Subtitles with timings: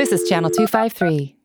[0.00, 1.36] This is Channel 253.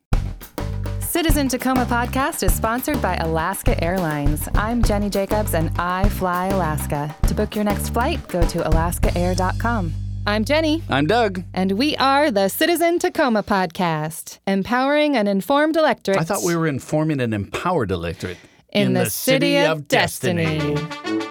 [1.02, 4.48] Citizen Tacoma podcast is sponsored by Alaska Airlines.
[4.56, 7.14] I'm Jenny Jacobs and I fly Alaska.
[7.28, 9.94] To book your next flight, go to alaskaair.com.
[10.26, 10.84] I'm Jenny.
[10.88, 11.44] I'm Doug.
[11.54, 16.20] And we are the Citizen Tacoma podcast, empowering an informed electorate.
[16.20, 18.38] I thought we were informing an empowered electorate
[18.70, 20.60] in, in the, the, city, city of, of destiny.
[20.60, 21.22] destiny.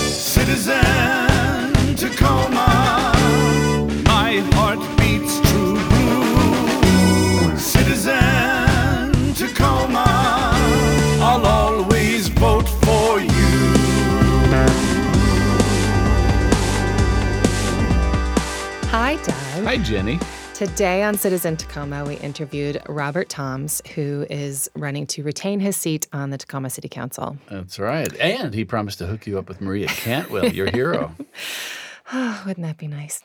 [0.00, 0.74] Citizen
[1.94, 3.12] Tacoma,
[4.04, 4.99] my heart beats true blue.
[7.90, 10.04] Citizen Tacoma,
[11.20, 13.28] I'll always vote for you.
[18.90, 19.64] Hi, Doug.
[19.64, 20.20] Hi, Jenny.
[20.54, 26.06] Today on Citizen Tacoma, we interviewed Robert Thoms, who is running to retain his seat
[26.12, 27.36] on the Tacoma City Council.
[27.50, 28.16] That's right.
[28.18, 31.16] And he promised to hook you up with Maria Cantwell, your hero.
[32.12, 33.24] oh, wouldn't that be nice?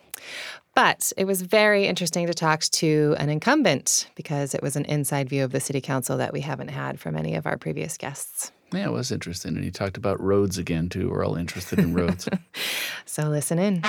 [0.76, 5.30] But it was very interesting to talk to an incumbent because it was an inside
[5.30, 8.52] view of the City Council that we haven't had from any of our previous guests.
[8.74, 9.56] Yeah, it was interesting.
[9.56, 11.10] And he talked about roads again, too.
[11.10, 12.28] We're all interested in roads.
[13.06, 13.84] so listen in.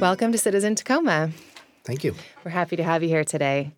[0.00, 1.30] Welcome to Citizen Tacoma.
[1.84, 2.14] Thank you.
[2.42, 3.74] We're happy to have you here today.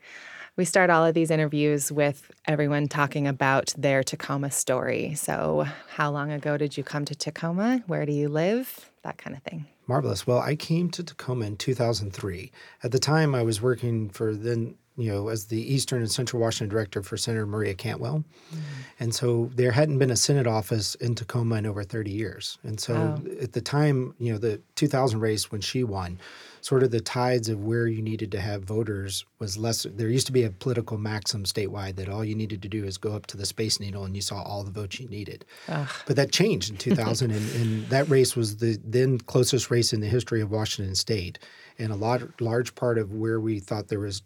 [0.56, 5.14] We start all of these interviews with everyone talking about their Tacoma story.
[5.16, 7.82] So, how long ago did you come to Tacoma?
[7.88, 8.88] Where do you live?
[9.02, 9.66] That kind of thing.
[9.86, 10.27] Marvelous.
[10.27, 12.50] Well, I came to Tacoma in 2003.
[12.82, 16.41] At the time, I was working for then, you know, as the Eastern and Central
[16.41, 18.24] Washington director for Senator Maria Cantwell.
[18.52, 18.58] Mm.
[19.00, 22.58] And so there hadn't been a Senate office in Tacoma in over 30 years.
[22.62, 26.19] And so at the time, you know, the 2000 race when she won,
[26.64, 29.82] sort of the tides of where you needed to have voters was less.
[29.82, 32.96] There used to be a political maxim statewide that all you needed to do is
[32.96, 35.44] go up to the Space Needle and you saw all the votes you needed.
[35.68, 35.90] Ugh.
[36.06, 40.00] But that changed in 2000, and, and, that race was the then closest race in
[40.00, 41.38] the history of Washington State.
[41.78, 44.22] And a lot, large part of where we thought there was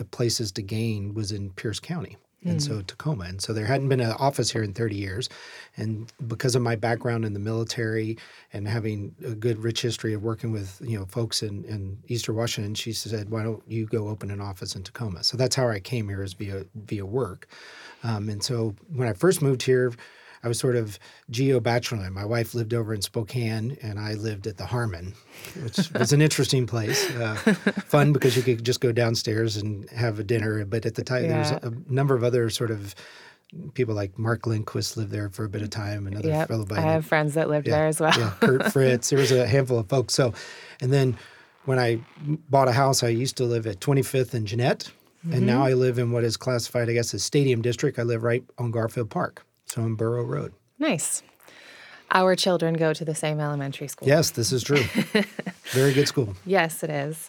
[0.00, 2.80] uh, places to gain was in Pierce County and so hmm.
[2.82, 3.24] Tacoma.
[3.24, 5.28] And so there hadn't been an office here in 30 years.
[5.76, 8.18] And because of my background in the military
[8.52, 12.36] and having a good, rich history of working with you know folks in, in Eastern
[12.36, 15.68] Washington, she said, "Why don't you go open an office in Tacoma?" So that's how
[15.68, 17.48] I came here, is via via work.
[18.02, 19.92] Um, and so when I first moved here,
[20.44, 20.98] I was sort of
[21.30, 22.10] geo bachelor.
[22.10, 25.14] My wife lived over in Spokane, and I lived at the Harmon,
[25.62, 27.10] which was an interesting place.
[27.10, 27.34] Uh,
[27.86, 30.64] fun because you could just go downstairs and have a dinner.
[30.66, 31.28] But at the time, yeah.
[31.28, 32.94] there was a number of other sort of
[33.72, 36.06] people like Mark Lindquist lived there for a bit of time.
[36.06, 36.48] Another yep.
[36.48, 38.18] fellow by I have friends that lived yeah, there as well.
[38.18, 39.10] yeah, Kurt Fritz.
[39.10, 40.12] There was a handful of folks.
[40.12, 40.34] So,
[40.80, 41.16] and then
[41.64, 42.00] when I
[42.50, 44.90] bought a house, I used to live at 25th and Jeanette.
[45.24, 45.36] Mm-hmm.
[45.36, 47.98] And now I live in what is classified, I guess, as Stadium District.
[47.98, 49.46] I live right on Garfield Park.
[49.74, 50.52] So on Borough Road.
[50.78, 51.24] Nice.
[52.12, 54.06] Our children go to the same elementary school.
[54.06, 54.76] Yes, this is true.
[55.72, 56.36] Very good school.
[56.46, 57.28] Yes, it is.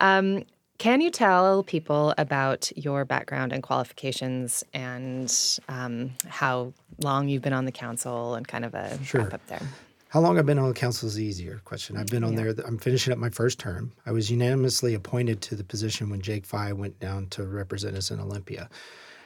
[0.00, 0.44] Um,
[0.78, 6.72] can you tell people about your background and qualifications and um, how
[7.02, 9.20] long you've been on the council and kind of a sure.
[9.20, 9.60] wrap up there?
[10.08, 11.98] How long I've been on the council is the easier question.
[11.98, 12.52] I've been on yeah.
[12.52, 12.66] there.
[12.66, 13.92] I'm finishing up my first term.
[14.06, 18.10] I was unanimously appointed to the position when Jake Fey went down to represent us
[18.10, 18.70] in Olympia.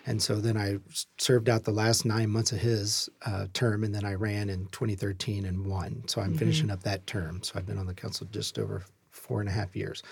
[0.07, 0.79] And so then I
[1.19, 4.67] served out the last nine months of his uh, term, and then I ran in
[4.67, 6.05] 2013 and won.
[6.07, 6.39] So I'm mm-hmm.
[6.39, 7.43] finishing up that term.
[7.43, 10.03] So I've been on the council just over four and a half years.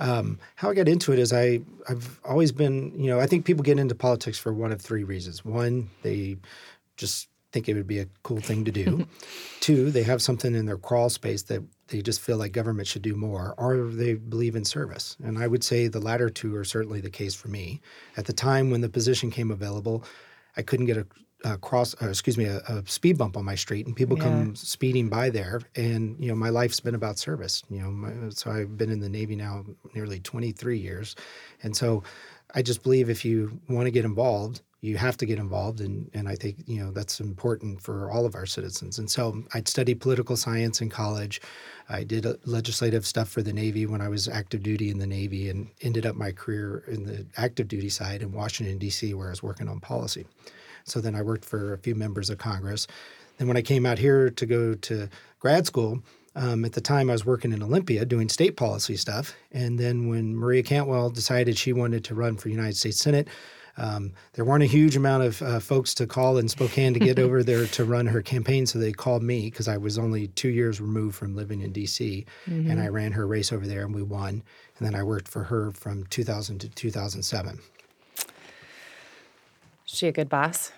[0.00, 3.44] Um, how I got into it is I I've always been you know I think
[3.44, 5.44] people get into politics for one of three reasons.
[5.44, 6.36] One, they
[6.96, 9.06] just think it would be a cool thing to do.
[9.60, 13.00] Two, they have something in their crawl space that they just feel like government should
[13.00, 15.16] do more, or they believe in service.
[15.24, 17.80] And I would say the latter two are certainly the case for me.
[18.18, 20.04] At the time when the position came available,
[20.58, 21.06] I couldn't get a,
[21.44, 24.24] a cross, uh, excuse me, a, a, speed bump on my street, and people yeah.
[24.24, 25.62] come speeding by there.
[25.76, 27.62] And you know, my life's been about service.
[27.70, 31.16] You know, my, so I've been in the Navy now nearly 23 years,
[31.62, 32.02] and so
[32.54, 36.10] I just believe if you want to get involved, you have to get involved and,
[36.14, 38.98] and i think you know that's important for all of our citizens.
[38.98, 41.40] And so i'd studied political science in college.
[41.88, 45.50] I did legislative stuff for the navy when i was active duty in the navy
[45.50, 49.30] and ended up my career in the active duty side in washington d.c where i
[49.30, 50.26] was working on policy.
[50.84, 52.86] So then i worked for a few members of congress.
[53.38, 55.08] Then when i came out here to go to
[55.40, 56.02] grad school
[56.36, 59.34] um, at the time, I was working in Olympia doing state policy stuff.
[59.52, 63.26] And then when Maria Cantwell decided she wanted to run for United States Senate,
[63.76, 67.18] um, there weren't a huge amount of uh, folks to call in Spokane to get
[67.18, 70.48] over there to run her campaign, so they called me because I was only two
[70.48, 72.26] years removed from living in D.C.
[72.46, 72.70] Mm-hmm.
[72.70, 74.42] and I ran her race over there and we won.
[74.78, 77.60] And then I worked for her from 2000 to 2007.
[79.84, 80.72] She a good boss?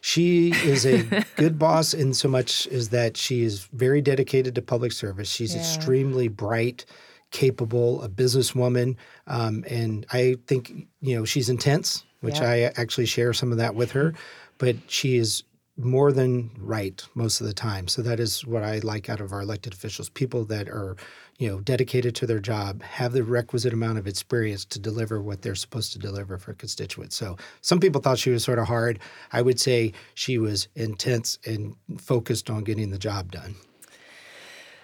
[0.00, 1.02] She is a
[1.36, 5.30] good boss in so much as that she is very dedicated to public service.
[5.30, 5.60] She's yeah.
[5.60, 6.86] extremely bright
[7.30, 12.50] capable, a businesswoman, um, and I think you know she's intense, which Yeah.
[12.50, 14.14] I actually share some of that with her,
[14.58, 15.42] but she is
[15.76, 17.88] more than right most of the time.
[17.88, 20.96] So that is what I like out of our elected officials: people that are
[21.38, 25.40] you know dedicated to their job, have the requisite amount of experience to deliver what
[25.42, 27.16] they're supposed to deliver for constituents.
[27.16, 28.98] So some people thought she was sort of hard.
[29.32, 33.54] I would say she was intense and focused on getting the job done.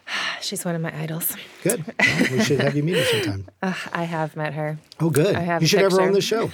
[0.41, 1.35] She's one of my idols.
[1.63, 1.85] Good.
[1.87, 3.47] Well, we should have you meet her sometime.
[3.63, 4.79] Ugh, I have met her.
[5.01, 5.35] Oh, good.
[5.35, 6.51] I have you should have her on the show.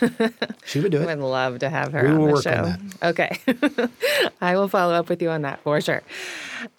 [0.64, 1.08] She would do it.
[1.08, 2.64] I would love to have her We on will the work show.
[2.64, 3.38] on Okay.
[4.40, 6.02] I will follow up with you on that for sure.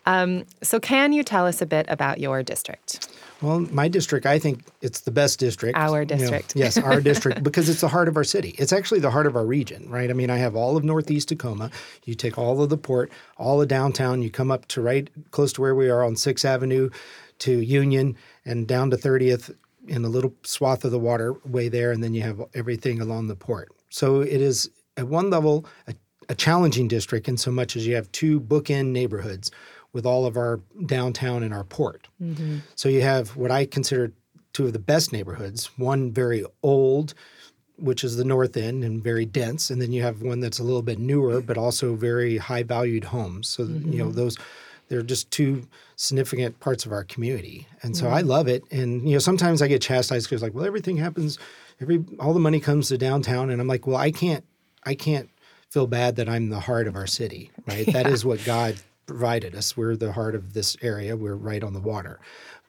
[0.05, 3.07] Um, so, can you tell us a bit about your district?
[3.43, 5.77] Well, my district, I think it's the best district.
[5.77, 6.17] Our you know.
[6.17, 6.55] district.
[6.55, 8.55] yes, our district, because it's the heart of our city.
[8.57, 10.09] It's actually the heart of our region, right?
[10.09, 11.69] I mean, I have all of Northeast Tacoma.
[12.05, 15.51] You take all of the port, all of downtown, you come up to right close
[15.53, 16.89] to where we are on 6th Avenue
[17.39, 19.53] to Union and down to 30th
[19.89, 23.35] in a little swath of the waterway there, and then you have everything along the
[23.35, 23.73] port.
[23.89, 25.95] So it is at one level a,
[26.29, 29.51] a challenging district in so much as you have two bookend neighborhoods
[29.93, 32.07] with all of our downtown and our port.
[32.21, 32.59] Mm-hmm.
[32.75, 34.11] So you have what I consider
[34.51, 35.69] two of the best neighborhoods.
[35.77, 37.13] One very old,
[37.77, 40.63] which is the north end and very dense, and then you have one that's a
[40.63, 43.47] little bit newer, but also very high valued homes.
[43.47, 44.17] So you know mm-hmm.
[44.17, 44.37] those
[44.89, 48.29] they're just two significant parts of our community, and so I mm-hmm.
[48.29, 48.63] love it.
[48.71, 51.37] And you know sometimes I get chastised because like, well, everything happens,
[51.81, 54.43] every all the money comes to downtown, and I'm like, well, I can't,
[54.83, 55.29] I can't
[55.69, 57.91] feel bad that I'm the heart of our city, right?
[57.91, 58.75] That is what God
[59.05, 59.75] provided us.
[59.75, 61.15] We're the heart of this area.
[61.15, 62.19] We're right on the water.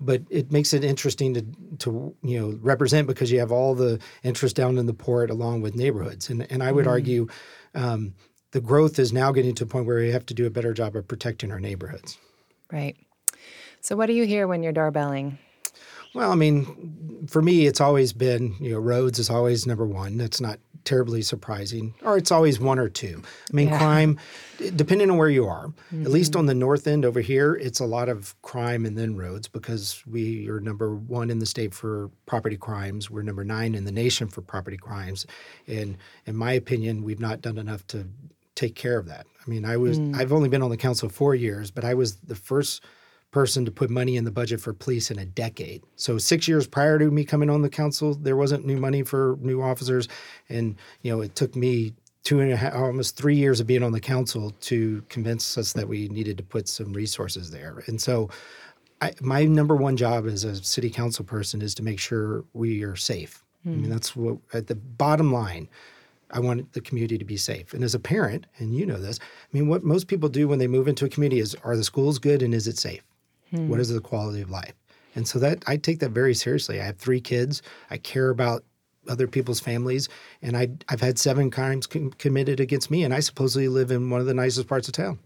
[0.01, 1.47] But it makes it interesting to
[1.79, 5.63] to you know represent because you have all the interest down in the port along
[5.63, 6.31] with neighborhoods.
[6.31, 7.29] And and I would argue
[7.75, 8.15] um,
[8.51, 10.73] the growth is now getting to a point where we have to do a better
[10.73, 12.19] job of protecting our neighborhoods.
[12.73, 12.97] Right.
[13.81, 15.39] So, what do you hear when you're doorbelling?
[16.15, 20.17] Well, I mean, for me, it's always been, you know, roads is always number one.
[20.17, 23.23] That's not terribly surprising, or it's always one or two.
[23.51, 23.79] I mean, Yeah.
[23.79, 24.19] crime,
[24.77, 26.41] depending on where you are, at least mm-hmm.
[26.41, 30.03] on the north end over here, it's a lot of crime and then roads because
[30.07, 33.11] we are number one in the state for property crimes.
[33.11, 35.27] We're number nine in the nation for property crimes.
[35.67, 35.97] And
[36.27, 38.07] in my opinion, we've not done enough to
[38.55, 39.27] take care of that.
[39.45, 40.15] I mean, I was, mm.
[40.15, 42.85] I've only been on the council four years, but I was the first
[43.35, 45.83] person to put money in the budget for police in a decade.
[45.97, 49.37] So six years prior to me coming on the council, there wasn't new money for
[49.41, 50.09] new officers,
[50.49, 53.83] and you know it took me two and a half, almost three years of being
[53.83, 57.83] on the council to convince us that we needed to put some resources there.
[57.89, 58.31] And so,
[59.03, 62.85] I, my number one job as a city council person is to make sure we
[62.85, 63.43] are safe.
[63.67, 63.91] I mean, hmm.
[63.91, 65.69] that's what at the bottom line.
[66.31, 67.75] I want the community to be safe.
[67.75, 70.59] And as a parent, and you know this, I mean, what most people do when
[70.59, 73.03] they move into a community is are the schools good and is it safe?
[73.55, 73.81] What mm.
[73.81, 74.75] is the quality of life?
[75.15, 76.81] And so that I take that very seriously.
[76.81, 77.63] I have three kids.
[77.91, 78.65] I care about
[79.09, 80.09] other people's families,
[80.43, 84.11] and I, I've had seven crimes com- committed against me, and I supposedly live in
[84.11, 85.19] one of the nicest parts of town.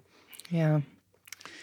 [0.50, 0.80] Yeah.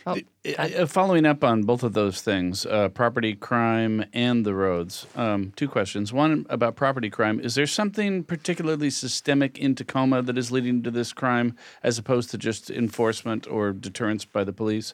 [0.07, 0.15] Oh,
[0.59, 5.07] Uh, following up on both of those things, uh, property crime and the roads.
[5.15, 6.13] Um, two questions.
[6.13, 7.39] One about property crime.
[7.39, 12.29] Is there something particularly systemic in Tacoma that is leading to this crime as opposed
[12.31, 14.93] to just enforcement or deterrence by the police?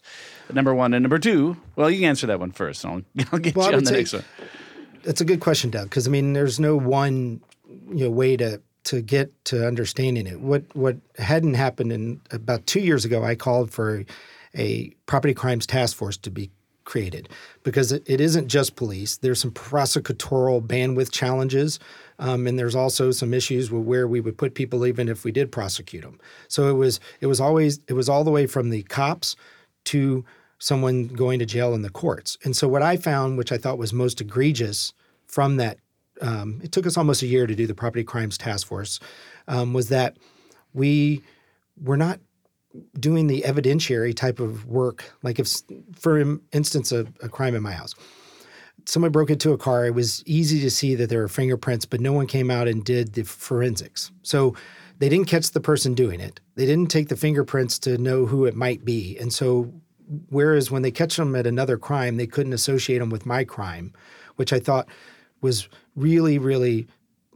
[0.54, 0.94] Number one.
[0.94, 2.86] And number two, well, you can answer that one first.
[2.86, 3.02] I'll,
[3.34, 4.24] I'll get Well, you on the say- next one.
[5.04, 7.42] That's a good question, Doug, because I mean, there's no one
[7.90, 10.40] you know way to to get to understanding it.
[10.40, 14.06] What what hadn't happened in about two years ago, I called for
[14.56, 16.52] a property crimes task force to be
[16.84, 17.30] created
[17.64, 19.18] because it, it isn't just police.
[19.18, 21.80] There's some prosecutorial bandwidth challenges,
[22.20, 25.32] um, and there's also some issues with where we would put people even if we
[25.32, 26.20] did prosecute them.
[26.48, 29.36] So it was it was always it was all the way from the cops
[29.86, 30.26] to
[30.60, 32.38] someone going to jail in the courts.
[32.44, 34.94] And so what I found, which I thought was most egregious
[35.26, 35.80] from that,
[36.22, 39.00] um, it took us almost a year to do the property crimes task force,
[39.48, 40.18] um, was that
[40.74, 41.24] we
[41.82, 42.20] were not
[43.00, 45.12] doing the evidentiary type of work.
[45.24, 45.48] Like if,
[45.96, 47.96] for instance, a, a crime in my house,
[48.86, 49.86] someone broke into a car.
[49.86, 52.84] It was easy to see that there were fingerprints, but no one came out and
[52.84, 54.12] did the forensics.
[54.24, 54.56] So
[55.00, 56.40] they didn't catch the person doing it.
[56.56, 59.18] They didn't take the fingerprints to know who it might be.
[59.20, 59.74] And so,
[60.30, 63.94] whereas when they catch them at another crime, they couldn't associate them with my crime,
[64.36, 64.88] which I thought
[65.42, 66.88] was really, really,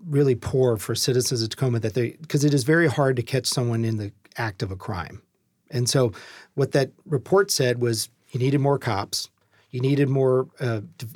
[0.06, 3.48] really poor for citizens of Tacoma that they because it is very hard to catch
[3.48, 5.22] someone in the act of a crime.
[5.70, 6.14] And so,
[6.54, 9.30] what that report said was you needed more cops,
[9.72, 11.08] you needed more uh, d-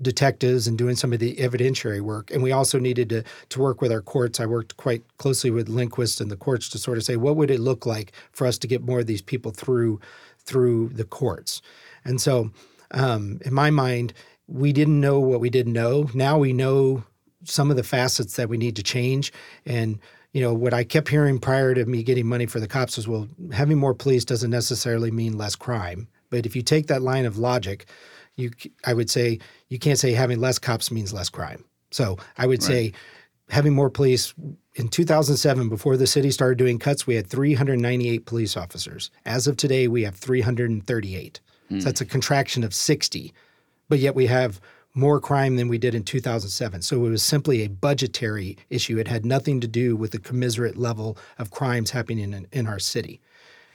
[0.00, 3.80] detectives and doing some of the evidentiary work, and we also needed to to work
[3.80, 4.40] with our courts.
[4.40, 7.50] I worked quite closely with Lindquist and the courts to sort of say what would
[7.50, 10.00] it look like for us to get more of these people through
[10.48, 11.60] through the courts.
[12.04, 12.50] And so,
[12.92, 14.14] um, in my mind,
[14.46, 16.08] we didn't know what we didn't know.
[16.14, 17.04] Now we know
[17.44, 19.32] some of the facets that we need to change.
[19.66, 19.98] And
[20.38, 23.08] you know what I kept hearing prior to me getting money for the cops was,
[23.08, 26.06] well, having more police doesn't necessarily mean less crime.
[26.30, 27.86] But if you take that line of logic,
[28.36, 28.52] you
[28.86, 31.64] I would say you can't say having less cops means less crime.
[31.90, 32.68] So I would right.
[32.68, 32.92] say
[33.48, 34.32] having more police
[34.76, 39.56] in 2007 before the city started doing cuts we had 398 police officers as of
[39.56, 41.80] today we have 338 mm.
[41.80, 43.32] so that's a contraction of 60
[43.88, 44.60] but yet we have
[44.98, 49.08] more crime than we did in 2007 so it was simply a budgetary issue it
[49.08, 53.20] had nothing to do with the commiserate level of crimes happening in, in our city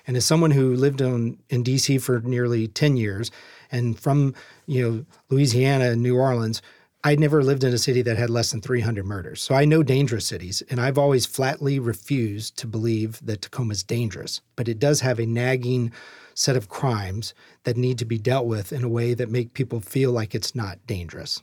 [0.06, 3.32] and as someone who lived on, in DC for nearly 10 years
[3.72, 6.62] and from you know Louisiana and New Orleans
[7.06, 9.42] I'd never lived in a city that had less than 300 murders.
[9.42, 13.84] So I know dangerous cities, and I've always flatly refused to believe that Tacoma is
[13.84, 14.40] dangerous.
[14.56, 15.92] But it does have a nagging
[16.34, 19.80] set of crimes that need to be dealt with in a way that make people
[19.80, 21.42] feel like it's not dangerous.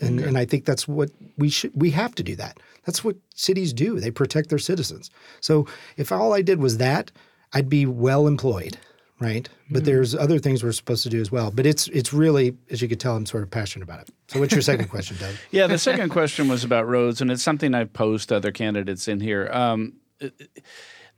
[0.00, 0.28] And, okay.
[0.28, 2.58] and I think that's what we should we have to do that.
[2.86, 4.00] That's what cities do.
[4.00, 5.10] They protect their citizens.
[5.40, 7.12] So if all I did was that,
[7.52, 8.78] I'd be well employed
[9.20, 9.48] right?
[9.68, 9.84] But mm-hmm.
[9.84, 11.50] there's other things we're supposed to do as well.
[11.50, 14.08] But it's it's really, as you could tell, I'm sort of passionate about it.
[14.28, 15.34] So what's your second question, Doug?
[15.50, 19.06] Yeah, the second question was about roads, and it's something I've posed to other candidates
[19.06, 19.48] in here.
[19.52, 19.94] Um,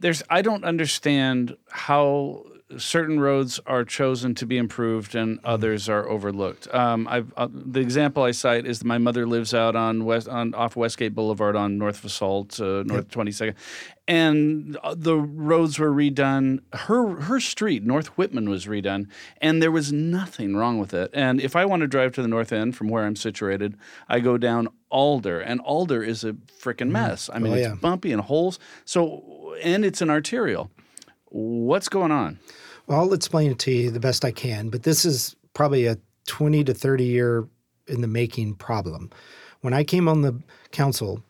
[0.00, 2.45] there's I don't understand how
[2.79, 5.47] certain roads are chosen to be improved and mm-hmm.
[5.47, 6.73] others are overlooked.
[6.75, 10.76] Um, uh, the example I cite is my mother lives out on west on off
[10.76, 13.57] Westgate Boulevard on North Vassault, uh, North Twenty Second,
[14.09, 16.61] and the roads were redone.
[16.73, 19.09] Her her street, North Whitman, was redone,
[19.41, 21.11] and there was nothing wrong with it.
[21.12, 23.76] And if I want to drive to the north end from where I'm situated,
[24.09, 26.93] I go down Alder, and Alder is a freaking mm-hmm.
[26.93, 27.31] mess.
[27.33, 27.73] I mean, oh, yeah.
[27.73, 28.59] it's bumpy and holes.
[28.85, 30.71] So, and it's an arterial.
[31.26, 32.38] What's going on?
[32.92, 36.64] I'll explain it to you the best I can, but this is probably a 20
[36.64, 37.46] to 30 year
[37.87, 39.11] in the making problem.
[39.61, 41.22] When I came on the council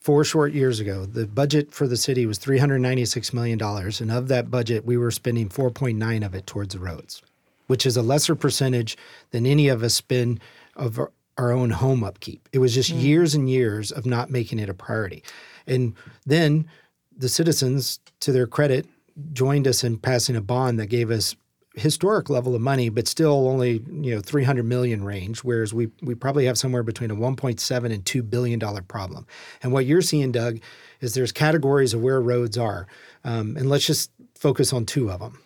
[0.00, 3.60] four short years ago, the budget for the city was $396 million.
[3.62, 7.22] And of that budget, we were spending 4.9 of it towards the roads,
[7.66, 8.96] which is a lesser percentage
[9.30, 10.40] than any of us spend
[10.76, 12.48] of our, our own home upkeep.
[12.52, 13.00] It was just mm.
[13.00, 15.22] years and years of not making it a priority.
[15.66, 15.94] And
[16.26, 16.68] then
[17.16, 18.86] the citizens, to their credit,
[19.32, 21.36] joined us in passing a bond that gave us
[21.74, 26.14] historic level of money, but still only you know 300 million range, whereas we we
[26.14, 29.26] probably have somewhere between a 1.7 and 2 billion dollar problem.
[29.62, 30.60] And what you're seeing, Doug,
[31.00, 32.86] is there's categories of where roads are,
[33.24, 35.40] um, and let's just focus on two of them: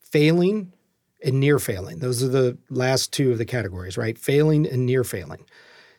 [0.00, 0.72] failing
[1.24, 1.98] and near failing.
[1.98, 4.18] Those are the last two of the categories, right?
[4.18, 5.44] Failing and near failing.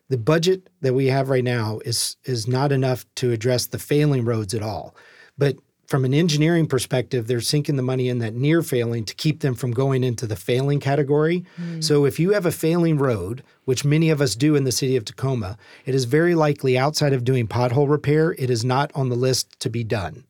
[0.10, 4.24] The budget that we have right now is is not enough to address the failing
[4.24, 4.96] roads at all.
[5.38, 9.39] But from an engineering perspective, they're sinking the money in that near failing to keep
[9.39, 11.46] them from going into the failing category.
[11.60, 11.82] Mm.
[11.82, 14.98] So if you have a failing road, which many of us do in the city
[14.98, 19.08] of Tacoma, it is very likely outside of doing pothole repair, it is not on
[19.08, 20.25] the list to be done.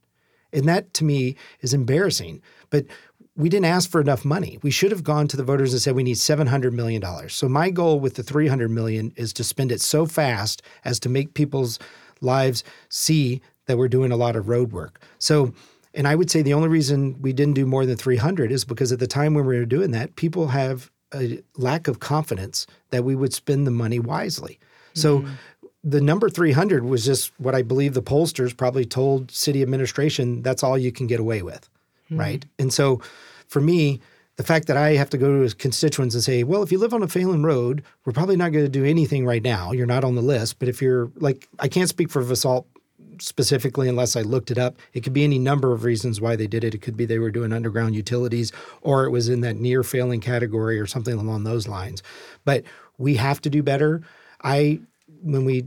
[0.54, 2.42] And that to me is embarrassing.
[2.70, 2.86] But
[3.36, 4.60] we didn't ask for enough money.
[4.62, 7.04] We should have gone to the voters and said we need $700 million.
[7.30, 11.10] So my goal with the 300 million is to spend it so fast as to
[11.10, 11.80] make people's
[12.22, 15.02] lives see that we're doing a lot of road work.
[15.20, 15.54] So,
[15.94, 18.92] and I would say the only reason we didn't do more than 300 is because
[18.92, 23.04] at the time when we were doing that, people have a lack of confidence that
[23.04, 24.60] we would spend the money wisely.
[24.94, 25.34] So mm-hmm.
[25.84, 30.64] the number 300 was just what I believe the pollsters probably told city administration that's
[30.64, 31.70] all you can get away with,
[32.06, 32.20] mm-hmm.
[32.20, 32.46] right?
[32.60, 33.02] And so
[33.48, 34.02] for me,
[34.36, 36.94] the fact that I have to go to constituents and say, well, if you live
[36.94, 39.72] on a failing road, we're probably not going to do anything right now.
[39.72, 40.60] You're not on the list.
[40.60, 42.66] But if you're like, I can't speak for Vassault
[43.22, 44.78] specifically unless I looked it up.
[44.94, 46.76] It could be any number of reasons why they did it.
[46.76, 50.22] It could be they were doing underground utilities or it was in that near failing
[50.22, 52.04] category or something along those lines.
[52.46, 52.64] But
[52.98, 54.02] we have to do better.
[54.44, 54.80] I
[55.22, 55.66] when we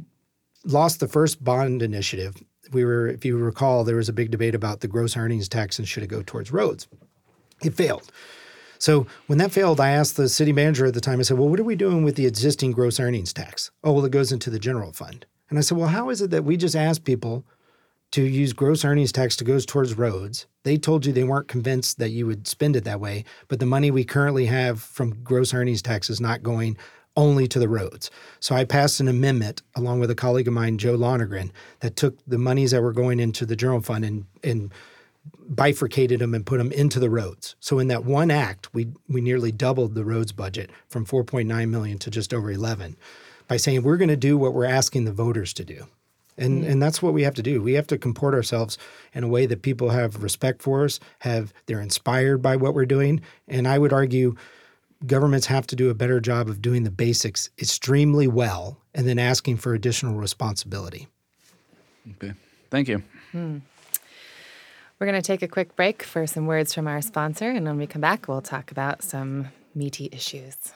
[0.65, 2.37] lost the first bond initiative,
[2.73, 5.79] we were if you recall there was a big debate about the gross earnings tax
[5.79, 6.89] and should it go towards roads.
[7.63, 8.11] It failed.
[8.79, 11.49] So when that failed, I asked the city manager at the time, I said, Well,
[11.51, 13.71] what are we doing with the existing gross earnings tax?
[13.85, 15.27] Oh, well, it goes into the general fund.
[15.51, 17.45] And I said, well, how is it that we just asked people
[18.13, 20.47] to use gross earnings tax to go towards roads?
[20.63, 23.67] They told you they weren't convinced that you would spend it that way, but the
[23.67, 26.79] money we currently have from gross earnings tax is not going
[27.17, 28.11] only to the roads.
[28.39, 32.17] So I passed an amendment along with a colleague of mine, Joe Lonergan, that took
[32.27, 34.73] the monies that were going into the general fund and and
[35.49, 37.57] bifurcated them and put them into the roads.
[37.61, 41.99] So in that one act, we we nearly doubled the roads budget from 4.9 million
[41.99, 42.97] to just over 11
[43.51, 45.85] by saying we're going to do what we're asking the voters to do.
[46.39, 46.71] And, mm.
[46.71, 47.61] and that's what we have to do.
[47.61, 48.79] We have to comport ourselves
[49.13, 52.87] in a way that people have respect for us, have they're inspired by what we're
[52.87, 53.21] doing.
[53.49, 54.37] And I would argue
[55.05, 59.19] governments have to do a better job of doing the basics extremely well and then
[59.19, 61.09] asking for additional responsibility.
[62.13, 62.35] Okay.
[62.71, 63.03] Thank you.
[63.35, 67.79] We're going to take a quick break for some words from our sponsor, and when
[67.79, 70.73] we come back, we'll talk about some meaty issues.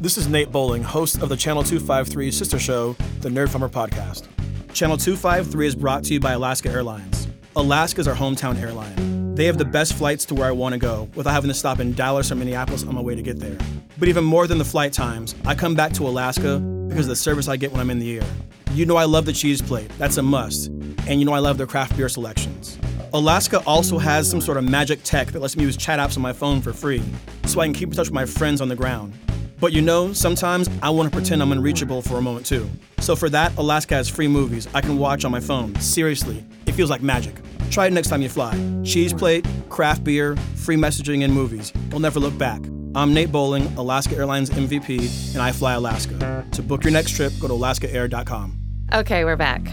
[0.00, 4.26] This is Nate Bowling, host of the Channel 253 sister show, the Nerd Farmer Podcast.
[4.72, 7.28] Channel 253 is brought to you by Alaska Airlines.
[7.54, 9.34] Alaska is our hometown airline.
[9.36, 11.78] They have the best flights to where I want to go without having to stop
[11.78, 13.56] in Dallas or Minneapolis on my way to get there.
[13.96, 16.58] But even more than the flight times, I come back to Alaska
[16.88, 18.26] because of the service I get when I'm in the air.
[18.72, 20.66] You know I love the cheese plate, that's a must.
[21.06, 22.78] And you know I love their craft beer selections.
[23.12, 26.22] Alaska also has some sort of magic tech that lets me use chat apps on
[26.22, 27.02] my phone for free,
[27.46, 29.14] so I can keep in touch with my friends on the ground.
[29.60, 32.68] But you know, sometimes I want to pretend I'm unreachable for a moment too.
[32.98, 35.74] So for that, Alaska has free movies I can watch on my phone.
[35.76, 37.34] Seriously, it feels like magic.
[37.70, 38.52] Try it next time you fly.
[38.84, 41.72] Cheese plate, craft beer, free messaging, and movies.
[41.90, 42.60] You'll never look back.
[42.94, 46.46] I'm Nate Bowling, Alaska Airlines MVP, and I fly Alaska.
[46.52, 48.58] To book your next trip, go to alaskaair.com.
[48.92, 49.66] Okay, we're back.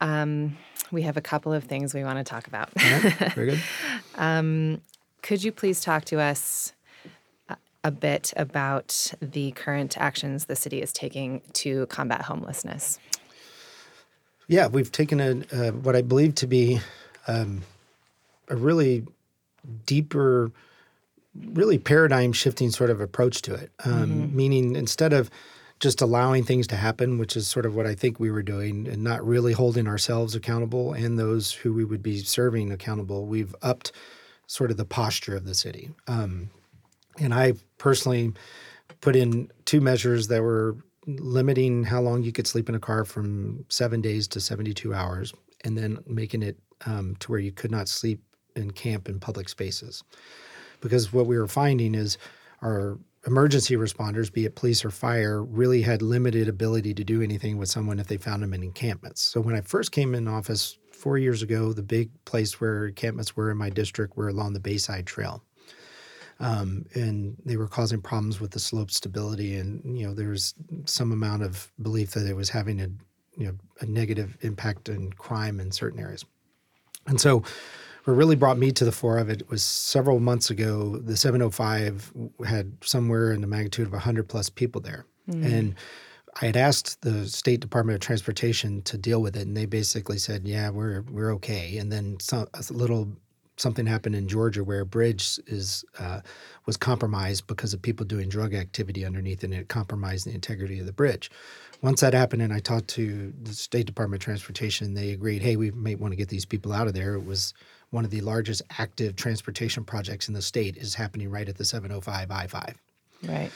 [0.00, 0.56] Um,
[0.90, 2.70] we have a couple of things we want to talk about.
[3.34, 3.62] Very good.
[4.16, 4.80] um,
[5.22, 6.72] Could you please talk to us
[7.84, 12.98] a- bit about the current actions the city is taking to combat homelessness?
[14.48, 16.80] Yeah, we've taken a uh, what I believe to be
[17.26, 17.62] um,
[18.48, 19.06] a really
[19.86, 20.50] deeper,
[21.34, 23.70] really paradigm shifting sort of approach to it.
[23.84, 25.30] Um, Meaning, instead of
[25.80, 28.86] just allowing things to happen, which is sort of what I think we were doing,
[28.86, 33.54] and not really holding ourselves accountable and those who we would be serving accountable, we've
[33.62, 33.92] upped
[34.46, 35.90] sort of the posture of the city.
[36.06, 36.50] Um,
[37.18, 38.32] and I personally
[39.00, 43.04] put in two measures that were limiting how long you could sleep in a car
[43.04, 45.34] from seven days to 72 hours,
[45.64, 48.22] and then making it um, to where you could not sleep
[48.54, 50.04] and camp in public spaces.
[50.80, 52.18] Because what we were finding is
[52.62, 57.58] our emergency responders, be it police or fire, really had limited ability to do anything
[57.58, 59.22] with someone if they found them in encampments.
[59.22, 63.34] So when I first came in office four years ago, the big place where encampments
[63.34, 65.42] were in my district were along the Bayside Trail
[66.42, 69.54] um, and they were causing problems with the slope stability.
[69.56, 72.88] And you know, there was some amount of belief that it was having a
[73.36, 76.24] you know a negative impact in crime in certain areas.
[77.06, 77.44] And so,
[78.04, 80.98] what really brought me to the fore of it was several months ago.
[80.98, 82.12] The 705
[82.44, 85.74] had somewhere in the magnitude of 100 plus people there, and
[86.40, 90.18] I had asked the State Department of Transportation to deal with it, and they basically
[90.18, 93.08] said, "Yeah, we're we're okay." And then some, a little
[93.62, 96.20] something happened in Georgia where a bridge is uh,
[96.66, 100.86] was compromised because of people doing drug activity underneath, and it compromised the integrity of
[100.86, 101.30] the bridge.
[101.80, 105.56] Once that happened, and I talked to the State Department of Transportation, they agreed, "Hey,
[105.56, 107.54] we may want to get these people out of there." It was
[107.90, 111.64] one of the largest active transportation projects in the state is happening right at the
[111.64, 112.74] 705 I-5
[113.28, 113.50] Right.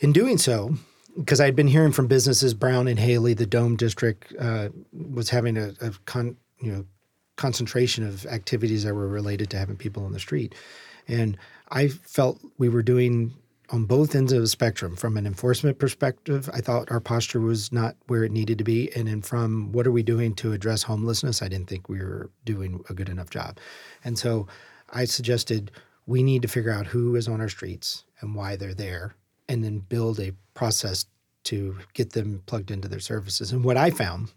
[0.00, 0.74] in doing so,
[1.16, 5.56] because I'd been hearing from businesses, Brown and Haley, the Dome District uh, was having
[5.56, 6.84] a, a con, you know
[7.40, 10.54] concentration of activities that were related to having people on the street,
[11.08, 11.36] and
[11.70, 13.32] I felt we were doing
[13.70, 14.96] on both ends of the spectrum.
[14.96, 18.90] From an enforcement perspective, I thought our posture was not where it needed to be,
[18.94, 22.30] and then from what are we doing to address homelessness, I didn't think we were
[22.44, 23.58] doing a good enough job,
[24.04, 24.46] and so
[24.92, 25.70] I suggested
[26.06, 29.14] we need to figure out who is on our streets and why they're there
[29.48, 31.06] and then build a process
[31.44, 33.52] to get them plugged into their services.
[33.52, 34.28] And what I found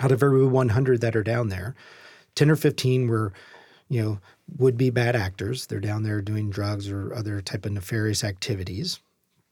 [0.00, 1.74] out of every 100 that are down there,
[2.34, 3.32] 10 or 15 were,
[3.88, 4.18] you know,
[4.56, 5.66] would be bad actors.
[5.66, 9.00] They're down there doing drugs or other type of nefarious activities.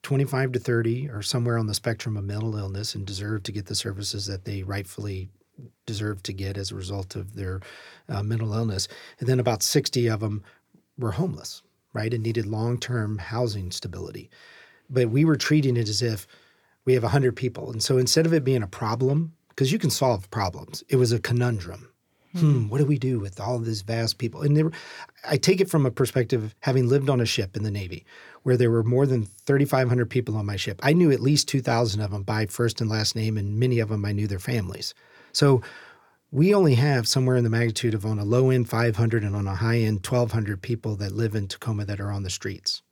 [0.02, 3.66] 25 to 30 are somewhere on the spectrum of mental illness and deserve to get
[3.66, 5.28] the services that they rightfully
[5.84, 7.60] deserve to get as a result of their
[8.08, 8.88] uh, mental illness.
[9.18, 10.42] And then about 60 of them
[10.98, 11.62] were homeless,
[11.92, 14.30] right, and needed long term housing stability.
[14.88, 16.26] But we were treating it as if
[16.84, 17.70] we have 100 people.
[17.70, 21.12] And so instead of it being a problem, because you can solve problems, it was
[21.12, 21.89] a conundrum.
[22.38, 24.42] Hmm, what do we do with all these vast people?
[24.42, 24.72] And were,
[25.28, 28.04] I take it from a perspective of having lived on a ship in the Navy
[28.42, 30.80] where there were more than 3,500 people on my ship.
[30.82, 33.88] I knew at least 2,000 of them by first and last name, and many of
[33.88, 34.94] them I knew their families.
[35.32, 35.60] So
[36.30, 39.46] we only have somewhere in the magnitude of on a low end 500 and on
[39.46, 42.82] a high end 1,200 people that live in Tacoma that are on the streets.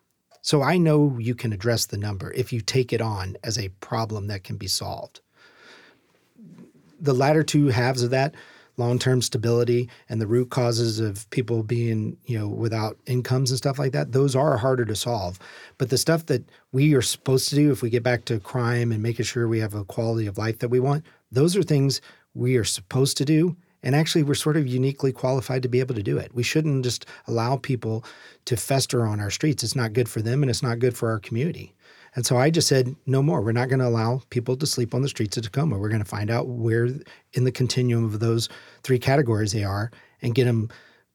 [0.42, 3.68] So I know you can address the number if you take it on as a
[3.81, 5.20] problem that can be solved.
[7.01, 8.35] The latter two halves of that,
[8.78, 13.78] long-term stability and the root causes of people being, you know, without incomes and stuff
[13.78, 15.38] like that, those are harder to solve.
[15.76, 18.92] But the stuff that we are supposed to do if we get back to crime
[18.92, 22.00] and making sure we have a quality of life that we want, those are things
[22.34, 25.94] we are supposed to do And actually, we're sort of uniquely qualified to be able
[25.94, 26.34] to do it.
[26.34, 28.04] We shouldn't just allow people
[28.46, 29.62] to fester on our streets.
[29.62, 31.74] It's not good for them and it's not good for our community.
[32.18, 33.40] And so I just said, no more.
[33.40, 35.78] We're not going to allow people to sleep on the streets of Tacoma.
[35.78, 36.88] We're going to find out where
[37.35, 38.48] in the continuum of those
[38.83, 40.68] three categories they are and get them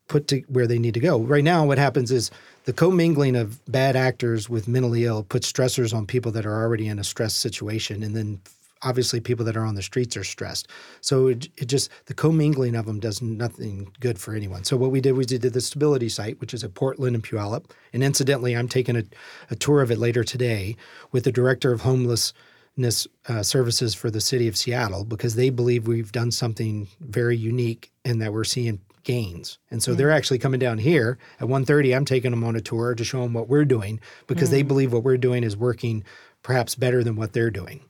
[0.07, 1.19] put to where they need to go.
[1.19, 2.31] Right now, what happens is
[2.63, 6.87] the commingling of bad actors with mentally ill puts stressors on people that are already
[6.87, 8.01] in a stress situation.
[8.01, 8.39] And then
[8.83, 10.67] obviously people that are on the streets are stressed.
[11.01, 14.63] So it, it, just the commingling of them does nothing good for anyone.
[14.63, 17.23] So what we did was we did the stability site, which is at Portland and
[17.23, 17.65] Puyallup.
[17.93, 19.03] And incidentally, I'm taking a,
[19.49, 20.75] a tour of it later today
[21.11, 25.87] with the director of homelessness uh, services for the city of Seattle because they believe
[25.87, 29.57] we've done something very unique and that we're seeing gains.
[29.69, 29.97] And so mm.
[29.97, 31.95] they're actually coming down here at 1:30.
[31.95, 34.53] I'm taking them on a tour to show them what we're doing because mm.
[34.53, 36.03] they believe what we're doing is working
[36.41, 37.81] perhaps better than what they're doing.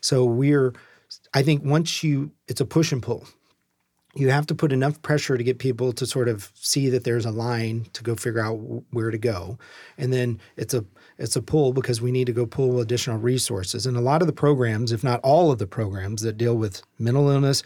[0.00, 0.72] So we're,
[1.34, 3.26] I think once you, it's a push and pull.
[4.16, 7.26] You have to put enough pressure to get people to sort of see that there's
[7.26, 8.56] a line to go figure out
[8.90, 9.56] where to go,
[9.96, 10.84] and then it's a
[11.16, 13.86] it's a pull because we need to go pull additional resources.
[13.86, 16.82] And a lot of the programs, if not all of the programs that deal with
[16.98, 17.62] mental illness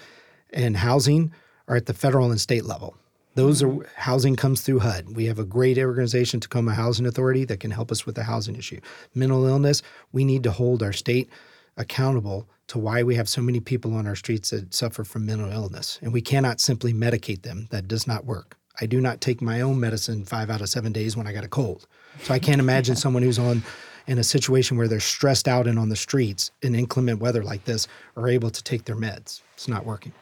[0.52, 1.32] and housing,
[1.66, 2.94] are at the federal and state level.
[3.34, 3.82] Those are mm-hmm.
[3.96, 5.16] housing comes through HUD.
[5.16, 8.56] We have a great organization, Tacoma Housing Authority, that can help us with the housing
[8.56, 8.80] issue.
[9.14, 11.28] Mental illness, we need to hold our state
[11.76, 15.50] accountable to why we have so many people on our streets that suffer from mental
[15.50, 15.98] illness.
[16.02, 17.68] And we cannot simply medicate them.
[17.70, 18.56] That does not work.
[18.80, 21.44] I do not take my own medicine five out of seven days when I got
[21.44, 21.86] a cold.
[22.22, 23.62] So I can't imagine someone who's on
[24.06, 27.64] in a situation where they're stressed out and on the streets in inclement weather like
[27.64, 29.40] this are able to take their meds.
[29.54, 30.12] It's not working.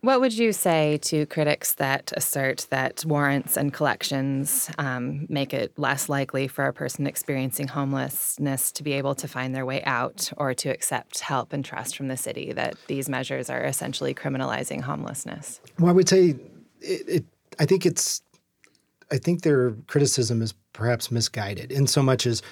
[0.00, 5.78] What would you say to critics that assert that warrants and collections um, make it
[5.78, 10.32] less likely for a person experiencing homelessness to be able to find their way out
[10.36, 12.52] or to accept help and trust from the city?
[12.52, 15.60] That these measures are essentially criminalizing homelessness.
[15.78, 16.36] Well, I would say
[16.80, 17.24] it, it
[17.58, 18.22] I think it's.
[19.12, 22.42] I think their criticism is perhaps misguided in so much as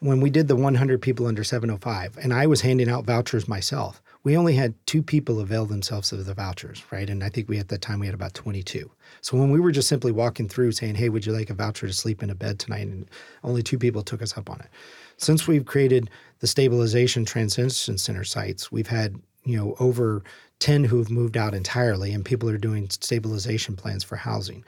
[0.00, 4.00] when we did the 100 people under 705, and I was handing out vouchers myself
[4.24, 7.08] we only had two people avail themselves of the vouchers, right?
[7.08, 8.90] And I think we at that time we had about 22.
[9.20, 11.86] So when we were just simply walking through saying, "Hey, would you like a voucher
[11.86, 13.08] to sleep in a bed tonight?" and
[13.44, 14.68] only two people took us up on it.
[15.16, 20.22] Since we've created the stabilization transition center sites, we've had you know over
[20.58, 24.64] 10 who have moved out entirely, and people are doing stabilization plans for housing.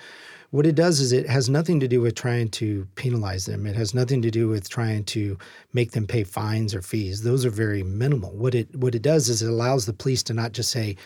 [0.50, 3.66] What it does is it has nothing to do with trying to penalize them.
[3.66, 5.38] It has nothing to do with trying to
[5.72, 7.22] make them pay fines or fees.
[7.22, 8.32] Those are very minimal.
[8.32, 10.96] What it what it does is it allows the police to not just say,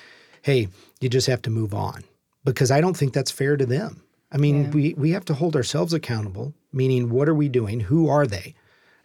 [0.43, 0.69] "Hey,
[1.01, 2.05] you just have to move on,"
[2.45, 4.03] because I don't think that's fair to them.
[4.33, 4.71] I mean, yeah.
[4.71, 6.55] we we have to hold ourselves accountable.
[6.73, 7.81] Meaning, what are we doing?
[7.81, 8.55] Who are they?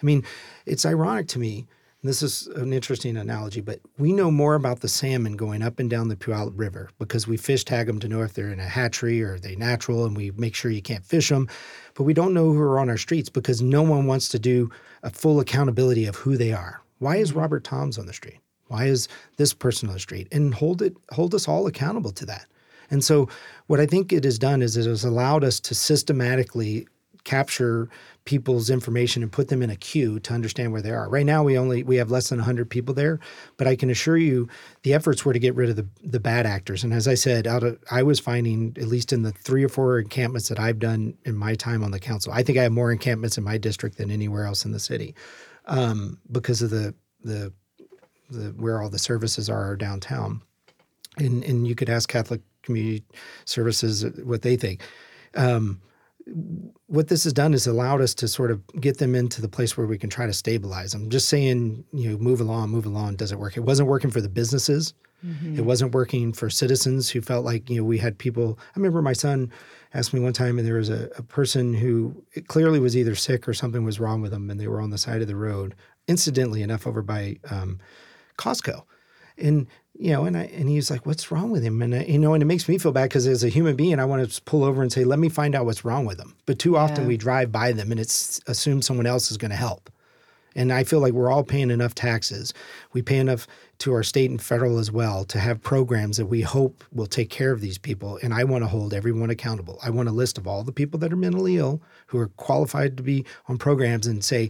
[0.01, 0.23] I mean,
[0.65, 1.67] it's ironic to me
[2.01, 5.89] this is an interesting analogy, but we know more about the salmon going up and
[5.89, 8.67] down the Puyallup River because we fish tag them to know if they're in a
[8.67, 11.49] hatchery or they natural, and we make sure you can't fish them.
[11.95, 14.69] But we don't know who are on our streets because no one wants to do
[15.03, 16.81] a full accountability of who they are.
[16.99, 17.39] Why is mm-hmm.
[17.39, 18.39] Robert Thoms on the street?
[18.67, 20.27] Why is this person on the street?
[20.31, 22.45] And hold it, hold us all accountable to that.
[22.91, 23.27] And so,
[23.67, 26.87] what I think it has done is it has allowed us to systematically
[27.29, 27.87] capture
[28.25, 31.07] people's information and put them in a queue to understand where they are.
[31.07, 33.19] Right now we only we have less than 100 people there,
[33.57, 34.47] but I can assure you
[34.81, 36.83] the efforts were to get rid of the the bad actors.
[36.83, 39.69] And as I said, out of I was finding at least in the 3 or
[39.69, 42.33] 4 encampments that I've done in my time on the council.
[42.33, 45.13] I think I have more encampments in my district than anywhere else in the city.
[45.65, 47.53] Um, because of the the
[48.31, 50.41] the where all the services are downtown.
[51.17, 53.03] And and you could ask Catholic Community
[53.45, 54.81] Services what they think.
[55.35, 55.81] Um,
[56.87, 59.77] what this has done is allowed us to sort of get them into the place
[59.77, 61.09] where we can try to stabilize them.
[61.09, 63.57] Just saying, you know, move along, move along doesn't work.
[63.57, 64.93] It wasn't working for the businesses.
[65.25, 65.59] Mm-hmm.
[65.59, 68.57] It wasn't working for citizens who felt like, you know, we had people.
[68.61, 69.51] I remember my son
[69.93, 73.47] asked me one time, and there was a, a person who clearly was either sick
[73.47, 75.75] or something was wrong with them, and they were on the side of the road,
[76.07, 77.79] incidentally enough, over by um,
[78.37, 78.83] Costco.
[79.39, 82.19] And you know, and I, and he's like, "What's wrong with him?" And I, you
[82.19, 84.41] know, and it makes me feel bad because as a human being, I want to
[84.43, 87.05] pull over and say, "Let me find out what's wrong with them." But too often
[87.05, 89.89] we drive by them and it's assumed someone else is going to help.
[90.55, 92.53] And I feel like we're all paying enough taxes.
[92.91, 93.47] We pay enough
[93.79, 97.29] to our state and federal as well to have programs that we hope will take
[97.29, 98.19] care of these people.
[98.23, 99.79] And I want to hold everyone accountable.
[99.83, 102.97] I want a list of all the people that are mentally ill who are qualified
[102.97, 104.49] to be on programs and say,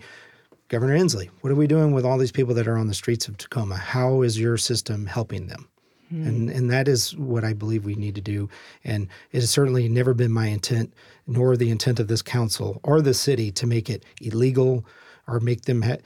[0.70, 3.28] Governor Inslee, what are we doing with all these people that are on the streets
[3.28, 3.76] of Tacoma?
[3.76, 5.68] How is your system helping them?
[6.10, 6.28] Hmm.
[6.28, 8.50] And, and that is what I believe we need to do.
[8.84, 10.94] And it has certainly never been my intent,
[11.26, 14.86] nor the intent of this council or the city, to make it illegal
[15.28, 15.82] or make them.
[15.82, 15.98] Ha-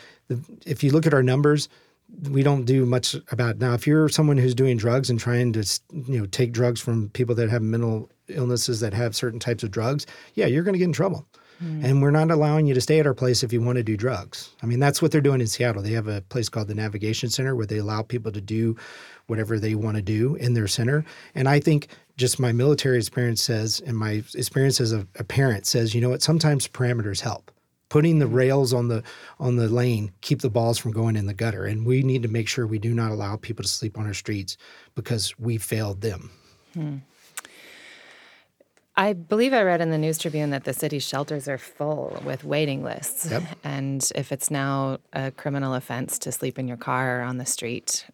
[0.65, 1.67] if you look at our numbers,
[2.29, 3.59] we don't do much about it.
[3.59, 7.09] now if you're someone who's doing drugs and trying to you know take drugs from
[7.09, 10.79] people that have mental illnesses that have certain types of drugs yeah you're going to
[10.79, 11.27] get in trouble
[11.63, 11.85] Hmm.
[11.85, 13.95] and we're not allowing you to stay at our place if you want to do
[13.95, 14.49] drugs.
[14.61, 15.81] I mean that's what they're doing in seattle.
[15.81, 18.75] They have a place called the navigation center where they allow people to do
[19.27, 21.05] whatever they want to do in their center.
[21.35, 25.65] And i think just my military experience says and my experience as a, a parent
[25.65, 26.21] says you know what?
[26.21, 27.49] Sometimes parameters help.
[27.87, 28.33] Putting the hmm.
[28.33, 29.01] rails on the
[29.39, 31.63] on the lane keep the balls from going in the gutter.
[31.63, 34.13] And we need to make sure we do not allow people to sleep on our
[34.13, 34.57] streets
[34.95, 36.29] because we failed them
[36.73, 36.97] hmm.
[38.95, 42.43] I believe I read in the News Tribune that the city shelters are full with
[42.43, 43.29] waiting lists.
[43.29, 43.43] Yep.
[43.63, 47.45] And if it's now a criminal offense to sleep in your car or on the
[47.45, 48.05] street,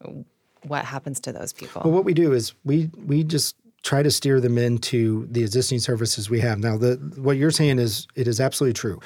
[0.63, 1.81] what happens to those people?
[1.83, 5.79] Well, what we do is we we just try to steer them into the existing
[5.79, 6.59] services we have.
[6.59, 8.99] Now, the what you're saying is it is absolutely true.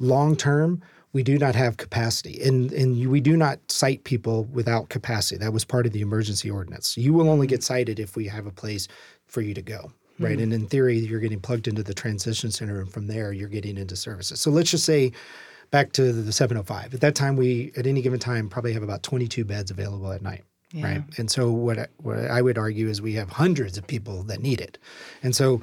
[0.00, 0.82] Long term,
[1.12, 5.38] we do not have capacity, and and we do not cite people without capacity.
[5.38, 6.96] That was part of the emergency ordinance.
[6.96, 7.74] You will only get mm-hmm.
[7.74, 8.88] cited if we have a place
[9.26, 9.92] for you to go.
[10.18, 10.36] Right.
[10.36, 10.42] Hmm.
[10.42, 13.78] And in theory, you're getting plugged into the transition center, and from there, you're getting
[13.78, 14.40] into services.
[14.40, 15.12] So let's just say
[15.70, 16.94] back to the 705.
[16.94, 20.22] At that time, we, at any given time, probably have about 22 beds available at
[20.22, 20.44] night.
[20.74, 21.02] Right.
[21.18, 24.40] And so what I, what I would argue is we have hundreds of people that
[24.40, 24.78] need it.
[25.22, 25.60] And so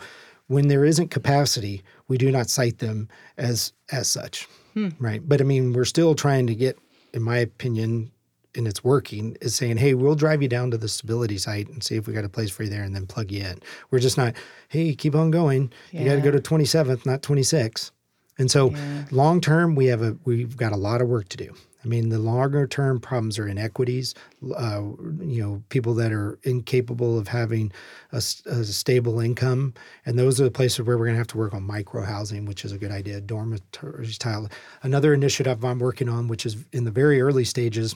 [0.47, 3.07] when there isn't capacity, we do not cite them
[3.37, 4.47] as as such.
[4.73, 4.89] Hmm.
[4.99, 5.27] Right.
[5.27, 6.77] But I mean, we're still trying to get,
[7.13, 8.11] in my opinion,
[8.55, 11.83] and it's working, is saying, hey, we'll drive you down to the stability site and
[11.83, 13.59] see if we got a place for you there and then plug you in.
[13.91, 14.35] We're just not,
[14.69, 15.71] hey, keep on going.
[15.91, 17.91] You got to go to 27th, not 26.
[18.39, 18.73] And so
[19.11, 21.53] long term, we have a we've got a lot of work to do.
[21.83, 24.13] I mean, the longer term problems are inequities.
[24.55, 24.81] Uh,
[25.19, 27.71] you know, people that are incapable of having
[28.11, 29.73] a stable income,
[30.05, 32.45] and those are the places where we're going to have to work on micro housing,
[32.45, 33.21] which is a good idea.
[33.21, 34.49] Dormitory style.
[34.83, 37.95] Another initiative I'm working on, which is in the very early stages,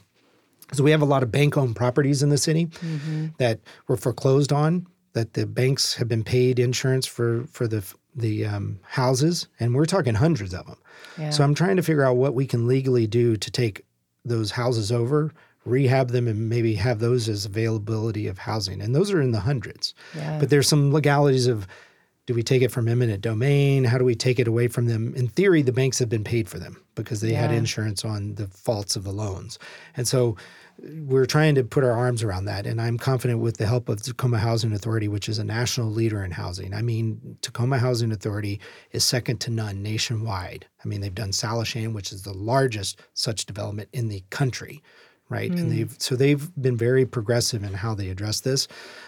[0.74, 2.70] so we have a lot of bank-owned properties in the city
[3.38, 4.88] that were foreclosed on.
[5.14, 7.84] That the banks have been paid insurance for for the
[8.16, 10.78] the um, houses, and we're talking hundreds of them.
[11.18, 11.30] Yeah.
[11.30, 13.86] So I'm trying to figure out what we can legally do to take
[14.26, 15.32] those houses over,
[15.66, 18.82] rehab them, and maybe have those as availability of housing.
[18.82, 19.94] And those are in the hundreds.
[20.16, 20.40] Yeah.
[20.40, 21.68] But there's some legalities of
[22.26, 23.84] do we take it from eminent domain?
[23.84, 25.14] How do we take it away from them?
[25.16, 28.48] In theory, the banks have been paid for them because they had insurance on the
[28.48, 29.60] faults of the loans.
[29.98, 30.38] And so
[30.80, 32.66] we're trying to put our arms around that.
[32.66, 36.24] And I'm confident with the help of Tacoma Housing Authority, which is a national leader
[36.24, 36.74] in housing.
[36.74, 40.66] I mean, Tacoma Housing Authority is second to none nationwide.
[40.84, 44.82] I mean, they've done Salishan, which is the largest such development in the country.
[45.34, 48.67] Right, and they've so they've been very progressive in how they address this,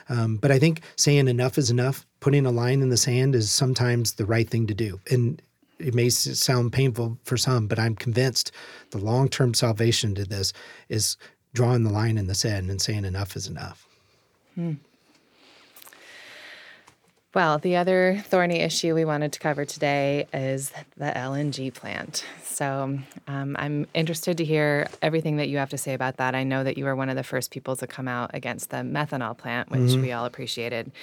[0.09, 3.51] um, but I think saying enough is enough, putting a line in the sand is
[3.51, 4.99] sometimes the right thing to do.
[5.11, 5.41] And
[5.79, 8.51] it may sound painful for some, but I'm convinced
[8.91, 10.53] the long term salvation to this
[10.89, 11.17] is
[11.53, 13.87] drawing the line in the sand and saying enough is enough.
[17.35, 22.23] Well, the other thorny issue we wanted to cover today is the LNG plant.
[22.41, 26.33] So um, I'm interested to hear everything that you have to say about that.
[26.33, 28.77] I know that you were one of the first people to come out against the
[28.77, 30.93] methanol plant, which we all appreciated.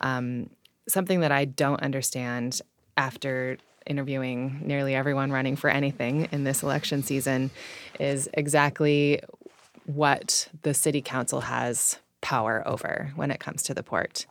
[0.00, 0.48] Um,
[0.86, 2.62] something that I don't understand
[2.96, 7.50] after interviewing nearly everyone running for anything in this election season
[7.98, 9.20] is exactly
[9.86, 14.24] what the city council has power over when it comes to the port.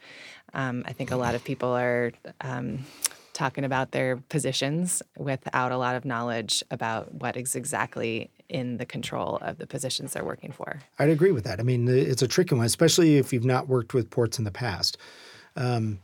[0.54, 2.12] Um, I think a lot of people are
[2.42, 2.86] um,
[3.34, 8.86] talking about their positions without a lot of knowledge about what is exactly in the
[8.86, 10.80] control of the positions they're working for.
[11.00, 11.60] I'd agree with that.
[11.60, 14.52] I mean, it's a tricky one, especially if you've not worked with ports in the
[14.52, 14.98] past.
[15.56, 16.00] Um,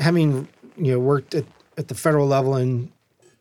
[0.00, 1.44] having you know worked at,
[1.76, 2.90] at the federal level and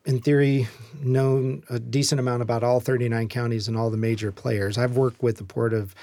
[0.05, 0.67] in theory
[1.03, 5.21] known a decent amount about all 39 counties and all the major players, I've worked
[5.21, 5.95] with the port of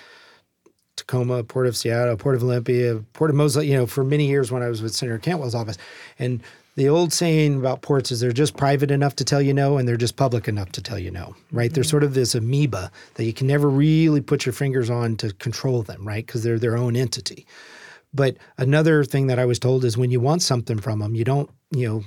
[0.98, 4.52] Tacoma, Port of Seattle, Port of Olympia, Port of Mosul, you know, for many years
[4.52, 5.78] when I was with Senator Cantwell's office.
[6.18, 6.42] And
[6.76, 9.88] the old saying about ports is they're just private enough to tell you no and
[9.88, 11.72] they're just public enough to tell you no, right?
[11.72, 11.90] They're mm-hmm.
[11.90, 15.82] sort of this amoeba that you can never really put your fingers on to control
[15.82, 16.24] them, right?
[16.24, 17.46] Because they're their own entity.
[18.14, 21.24] But another thing that I was told is when you want something from them, you
[21.24, 22.04] don't, you know,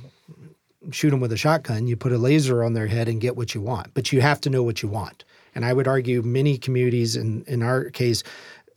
[0.92, 1.88] shoot them with a shotgun.
[1.88, 3.94] You put a laser on their head and get what you want.
[3.94, 5.26] But you have to know what you want.
[5.54, 8.24] And I would argue many communities, in, in our case,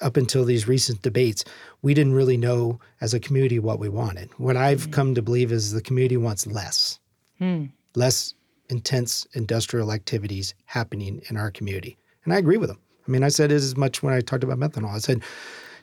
[0.01, 1.45] up until these recent debates,
[1.83, 4.31] we didn't really know as a community what we wanted.
[4.39, 4.93] What I've mm.
[4.93, 6.99] come to believe is the community wants less,
[7.39, 7.67] hmm.
[7.95, 8.35] less
[8.69, 11.99] intense industrial activities happening in our community.
[12.25, 12.79] And I agree with them.
[13.07, 14.95] I mean, I said as much when I talked about methanol.
[14.95, 15.23] I said,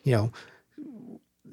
[0.03, 0.31] you know,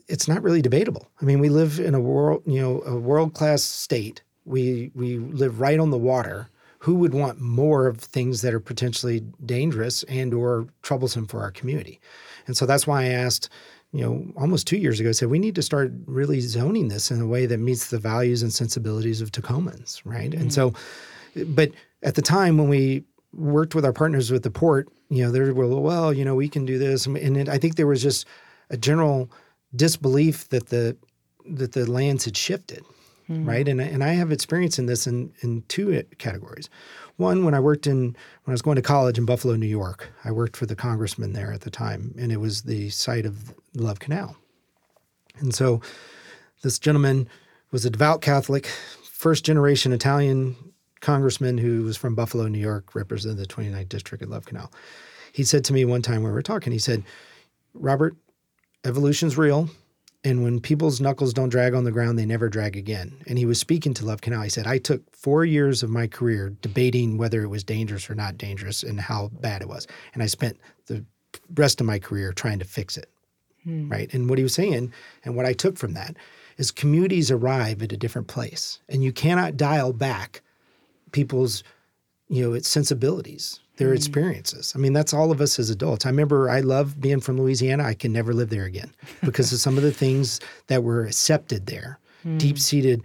[0.08, 1.06] it's not really debatable.
[1.20, 4.22] I mean, we live in a world, you know, a world class state.
[4.46, 6.48] We we live right on the water.
[6.78, 11.50] Who would want more of things that are potentially dangerous and or troublesome for our
[11.50, 12.00] community?
[12.46, 13.48] And so that's why I asked,
[13.92, 17.10] you know, almost two years ago, I said we need to start really zoning this
[17.10, 20.30] in a way that meets the values and sensibilities of Tacomans, right?
[20.30, 20.40] Mm-hmm.
[20.40, 20.72] And so,
[21.46, 25.30] but at the time when we worked with our partners with the port, you know,
[25.30, 28.02] they were well, you know, we can do this, and it, I think there was
[28.02, 28.26] just
[28.70, 29.30] a general
[29.74, 30.96] disbelief that the
[31.46, 32.84] that the lands had shifted,
[33.30, 33.48] mm-hmm.
[33.48, 33.66] right?
[33.68, 36.68] And and I have experience in this in in two categories.
[37.16, 40.10] One, when I worked in when I was going to college in Buffalo, New York,
[40.24, 43.54] I worked for the congressman there at the time, and it was the site of
[43.74, 44.36] Love Canal.
[45.38, 45.80] And so,
[46.62, 47.28] this gentleman
[47.70, 48.66] was a devout Catholic,
[49.02, 50.56] first generation Italian
[51.00, 54.72] congressman who was from Buffalo, New York, represented the 29th district at Love Canal.
[55.32, 57.04] He said to me one time when we were talking, he said,
[57.74, 58.16] Robert,
[58.84, 59.68] evolution's real.
[60.24, 63.22] And when people's knuckles don't drag on the ground, they never drag again.
[63.28, 64.42] And he was speaking to Love Canal.
[64.42, 68.14] He said, I took four years of my career debating whether it was dangerous or
[68.14, 69.86] not dangerous and how bad it was.
[70.14, 71.04] And I spent the
[71.54, 73.08] rest of my career trying to fix it.
[73.64, 73.88] Hmm.
[73.88, 74.12] Right.
[74.12, 74.92] And what he was saying,
[75.24, 76.16] and what I took from that,
[76.56, 78.80] is communities arrive at a different place.
[78.88, 80.42] And you cannot dial back
[81.12, 81.62] people's,
[82.28, 83.96] you know, its sensibilities their mm.
[83.96, 84.72] experiences.
[84.76, 86.04] I mean, that's all of us as adults.
[86.04, 87.84] I remember I love being from Louisiana.
[87.84, 91.66] I can never live there again because of some of the things that were accepted
[91.66, 92.38] there, mm.
[92.38, 93.02] deep seated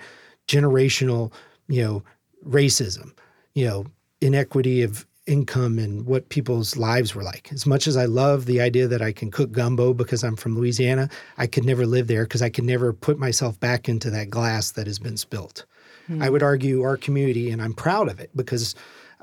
[0.48, 1.32] generational,
[1.68, 2.04] you know,
[2.46, 3.14] racism,
[3.54, 3.86] you know,
[4.20, 7.52] inequity of income and what people's lives were like.
[7.54, 10.58] As much as I love the idea that I can cook gumbo because I'm from
[10.58, 11.08] Louisiana,
[11.38, 14.72] I could never live there because I could never put myself back into that glass
[14.72, 15.66] that has been spilt.
[16.10, 16.22] Mm.
[16.22, 18.76] I would argue our community, and I'm proud of it because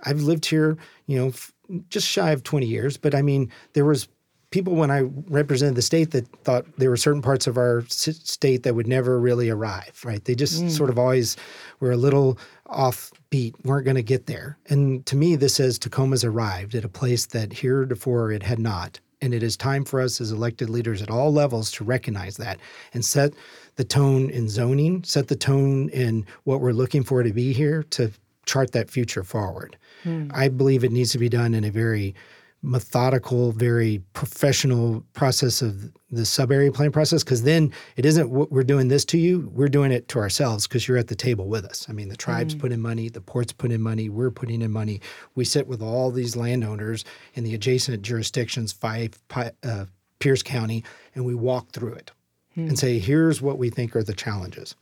[0.05, 1.53] I've lived here, you know, f-
[1.89, 4.09] just shy of 20 years, but I mean, there was
[4.51, 8.65] people when I represented the state that thought there were certain parts of our state
[8.65, 10.25] that would never really arrive, right?
[10.25, 10.71] They just mm.
[10.71, 11.37] sort of always
[11.79, 14.59] were a little off offbeat, weren't going to get there.
[14.69, 19.01] And to me, this says Tacoma's arrived at a place that heretofore it had not.
[19.23, 22.59] And it is time for us as elected leaders at all levels to recognize that
[22.95, 23.35] and set
[23.77, 27.83] the tone in zoning, set the tone in what we're looking for to be here
[27.91, 28.11] to
[28.51, 29.77] chart that future forward.
[30.05, 30.31] Mm.
[30.35, 32.15] I believe it needs to be done in a very
[32.63, 38.51] methodical, very professional process of the sub area plan process because then it isn't what
[38.53, 41.47] we're doing this to you, we're doing it to ourselves because you're at the table
[41.47, 41.87] with us.
[41.89, 42.61] I mean, the tribes mm.
[42.61, 45.01] put in money, the ports put in money, we're putting in money.
[45.37, 49.19] We sit with all these landowners in the adjacent jurisdictions, Fife
[49.63, 49.87] uh,
[50.19, 50.85] Pierce County,
[51.15, 52.11] and we walk through it
[52.57, 52.69] mm.
[52.69, 54.75] and say, here's what we think are the challenges.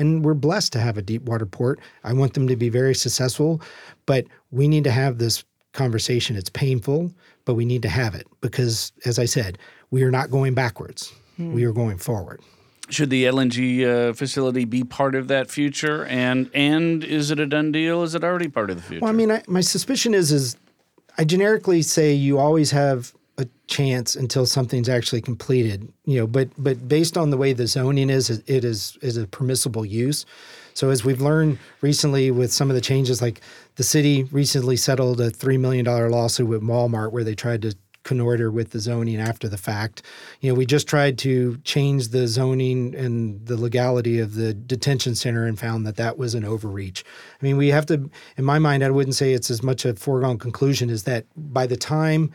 [0.00, 1.78] And we're blessed to have a deep water port.
[2.02, 3.60] I want them to be very successful,
[4.06, 6.36] but we need to have this conversation.
[6.36, 7.12] It's painful,
[7.44, 9.58] but we need to have it because, as I said,
[9.90, 11.12] we are not going backwards.
[11.36, 11.52] Hmm.
[11.52, 12.40] We are going forward.
[12.88, 16.04] Should the LNG uh, facility be part of that future?
[16.06, 18.02] And and is it a done deal?
[18.02, 19.04] Is it already part of the future?
[19.04, 20.56] Well, I mean, I, my suspicion is is
[21.16, 25.92] I generically say you always have a chance until something's actually completed.
[26.04, 29.26] You know, but but based on the way the zoning is, it is is a
[29.26, 30.26] permissible use.
[30.74, 33.40] So as we've learned recently with some of the changes, like
[33.76, 37.74] the city recently settled a three million dollar lawsuit with Walmart where they tried to
[38.02, 40.02] connoiter with the zoning after the fact.
[40.40, 45.14] You know, we just tried to change the zoning and the legality of the detention
[45.14, 47.04] center and found that that was an overreach.
[47.40, 49.94] I mean, we have to, in my mind, I wouldn't say it's as much a
[49.94, 52.32] foregone conclusion as that by the time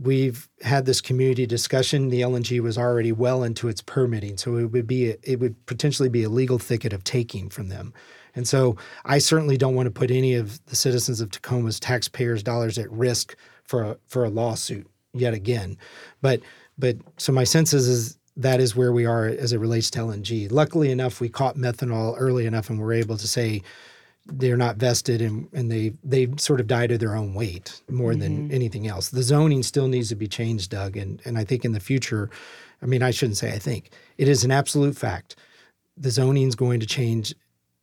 [0.00, 2.08] we've had this community discussion.
[2.08, 6.08] The LNG was already well into its permitting, so it would be it would potentially
[6.08, 7.92] be a legal thicket of taking from them.
[8.34, 12.42] And so I certainly don't want to put any of the citizens of Tacoma's taxpayers'
[12.42, 13.34] dollars at risk
[13.64, 15.76] for a, for a lawsuit yet again.
[16.20, 16.40] But
[16.78, 19.98] but so my sense is, is that is where we are as it relates to
[19.98, 20.50] LNG.
[20.52, 23.62] Luckily enough, we caught methanol early enough and we're able to say
[24.28, 28.12] they're not vested and, and they they sort of die to their own weight more
[28.12, 28.20] mm-hmm.
[28.20, 29.08] than anything else.
[29.08, 32.30] The zoning still needs to be changed, Doug, and and I think in the future,
[32.82, 35.36] I mean I shouldn't say I think it is an absolute fact.
[35.96, 37.34] The zoning is going to change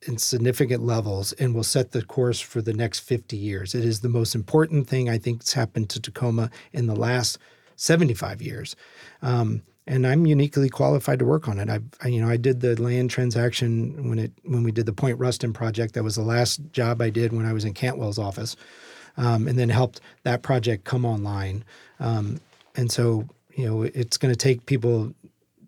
[0.07, 3.73] in significant levels and will set the course for the next 50 years.
[3.73, 7.39] It is the most important thing I think that's happened to Tacoma in the last
[7.75, 8.75] 75 years.
[9.21, 11.69] Um, and I'm uniquely qualified to work on it.
[11.69, 15.19] I, you know, I did the land transaction when it when we did the Point
[15.19, 15.93] Ruston project.
[15.93, 18.55] That was the last job I did when I was in Cantwell's office,
[19.17, 21.63] um, and then helped that project come online.
[21.99, 22.39] Um,
[22.75, 25.13] and so, you know, it's going to take people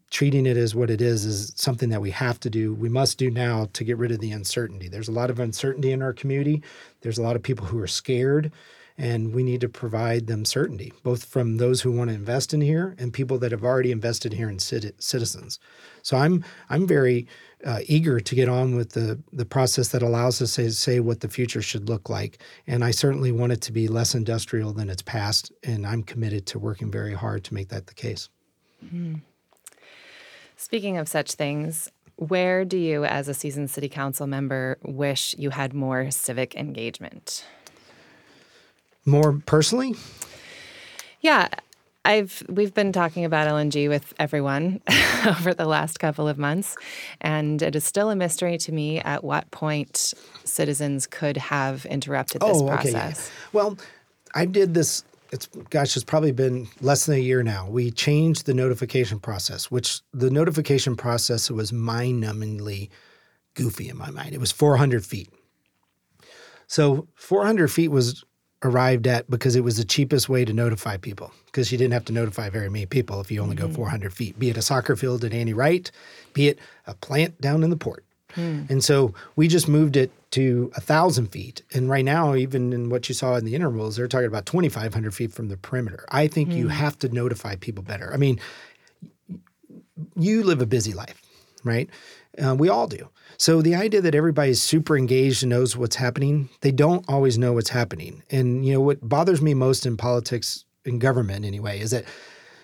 [0.10, 2.74] treating it as what it is is something that we have to do.
[2.74, 4.88] We must do now to get rid of the uncertainty.
[4.88, 6.64] There's a lot of uncertainty in our community.
[7.02, 8.52] There's a lot of people who are scared
[8.98, 12.62] and we need to provide them certainty, both from those who want to invest in
[12.62, 15.60] here and people that have already invested here in citizens.
[16.02, 17.28] So I'm I'm very
[17.66, 21.20] uh, eager to get on with the the process that allows us to say what
[21.20, 22.40] the future should look like.
[22.66, 26.46] And I certainly want it to be less industrial than its past, and I'm committed
[26.48, 28.30] to working very hard to make that the case.
[28.84, 29.16] Mm-hmm.
[30.56, 35.52] Speaking of such things, where do you, as a seasoned city council member, wish you
[35.52, 37.46] had more civic engagement?
[39.08, 39.96] More personally?
[41.22, 41.48] Yeah,
[42.06, 44.82] I've we've been talking about LNG with everyone
[45.26, 46.76] over the last couple of months,
[47.22, 52.42] and it is still a mystery to me at what point citizens could have interrupted
[52.42, 53.32] this oh, okay, process.
[53.54, 53.78] Well,
[54.36, 57.68] I did this it's gosh, it's probably been less than a year now.
[57.68, 62.90] We changed the notification process, which the notification process was mind-numbingly
[63.54, 64.34] goofy in my mind.
[64.34, 65.30] It was 400 feet.
[66.68, 68.24] So 400 feet was
[68.64, 72.06] arrived at because it was the cheapest way to notify people because you didn't have
[72.06, 73.68] to notify very many people if you only mm-hmm.
[73.68, 75.92] go 400 feet, be it a soccer field at Annie Wright,
[76.34, 78.04] be it a plant down in the port.
[78.36, 78.70] Mm.
[78.70, 81.62] And so we just moved it to a thousand feet.
[81.74, 85.14] And right now, even in what you saw in the intervals, they're talking about 2,500
[85.14, 86.06] feet from the perimeter.
[86.10, 86.58] I think mm.
[86.58, 86.72] you hmm.
[86.72, 88.14] have to notify people better.
[88.14, 88.40] I mean,
[90.16, 91.22] you live a busy life,
[91.64, 91.90] right?
[92.38, 93.10] Uh, we all do.
[93.38, 97.54] So the idea that everybody's super engaged and knows what's happening, they don't always know
[97.54, 98.24] what's happening.
[98.32, 102.06] And you know what bothers me most in politics, in government anyway, is that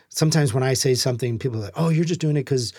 [0.10, 2.74] sometimes when I say something, people are like, "Oh, you're just doing it because."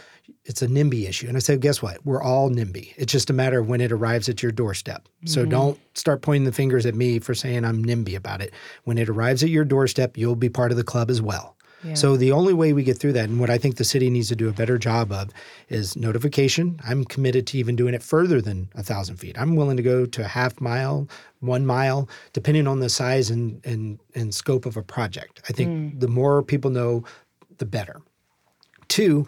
[0.45, 1.27] it's a NIMBY issue.
[1.27, 2.05] And I say, guess what?
[2.05, 2.95] We're all NIMBY.
[2.97, 5.05] It's just a matter of when it arrives at your doorstep.
[5.05, 5.27] Mm-hmm.
[5.27, 8.53] So don't start pointing the fingers at me for saying I'm NIMBY about it.
[8.85, 11.57] When it arrives at your doorstep, you'll be part of the club as well.
[11.85, 11.95] Yeah.
[11.95, 14.29] So the only way we get through that, and what I think the city needs
[14.29, 15.31] to do a better job of,
[15.69, 16.81] is notification.
[16.85, 19.39] I'm committed to even doing it further than a thousand feet.
[19.39, 21.09] I'm willing to go to a half mile,
[21.41, 25.43] one mile, depending on the size and and and scope of a project.
[25.49, 26.01] I think mm.
[26.01, 27.05] the more people know,
[27.59, 28.01] the better.
[28.89, 29.27] Two,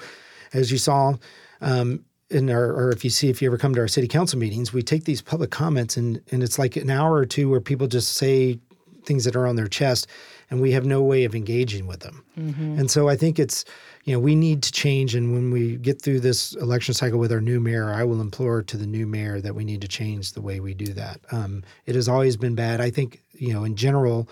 [0.53, 1.15] as you saw
[1.61, 4.39] um, in our, or if you see, if you ever come to our city council
[4.39, 7.61] meetings, we take these public comments and, and it's like an hour or two where
[7.61, 8.59] people just say
[9.05, 10.09] things that are on their chest
[10.51, 12.25] and we have no way of engaging with them.
[12.39, 12.79] Mm-hmm.
[12.79, 13.65] And so I think it's,
[14.05, 15.15] you know, we need to change.
[15.15, 18.63] And when we get through this election cycle with our new mayor, I will implore
[18.63, 21.21] to the new mayor that we need to change the way we do that.
[21.33, 22.81] Um, it has always been bad.
[22.81, 24.29] I think, you know, in general,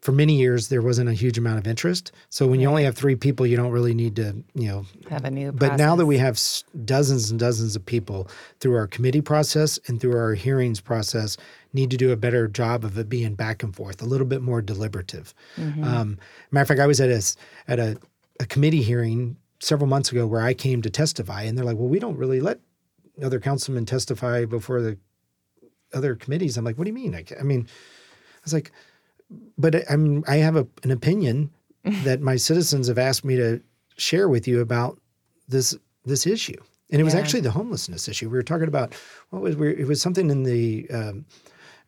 [0.00, 2.12] for many years there wasn't a huge amount of interest.
[2.30, 5.24] So when you only have three people, you don't really need to, you know, have
[5.24, 5.52] a new.
[5.52, 5.78] But process.
[5.78, 6.40] now that we have
[6.84, 8.28] dozens and dozens of people
[8.60, 11.36] through our committee process and through our hearings process,
[11.72, 14.42] need to do a better job of it being back and forth, a little bit
[14.42, 15.34] more deliberative.
[15.56, 15.84] Mm-hmm.
[15.84, 16.18] Um,
[16.50, 17.36] matter of fact, I was at a
[17.68, 17.98] at a,
[18.40, 21.88] a committee hearing several months ago where I came to testify, and they're like, "Well,
[21.88, 22.58] we don't really let
[23.22, 24.98] other councilmen testify before the
[25.92, 28.72] other committees." I'm like, "What do you mean?" I, I mean, I was like
[29.58, 31.50] but I'm I have a, an opinion
[32.04, 33.60] that my citizens have asked me to
[33.96, 34.98] share with you about
[35.48, 36.60] this this issue.
[36.92, 37.20] And it was yeah.
[37.20, 38.28] actually the homelessness issue.
[38.28, 38.94] We were talking about
[39.30, 41.24] what was we, it was something in the um,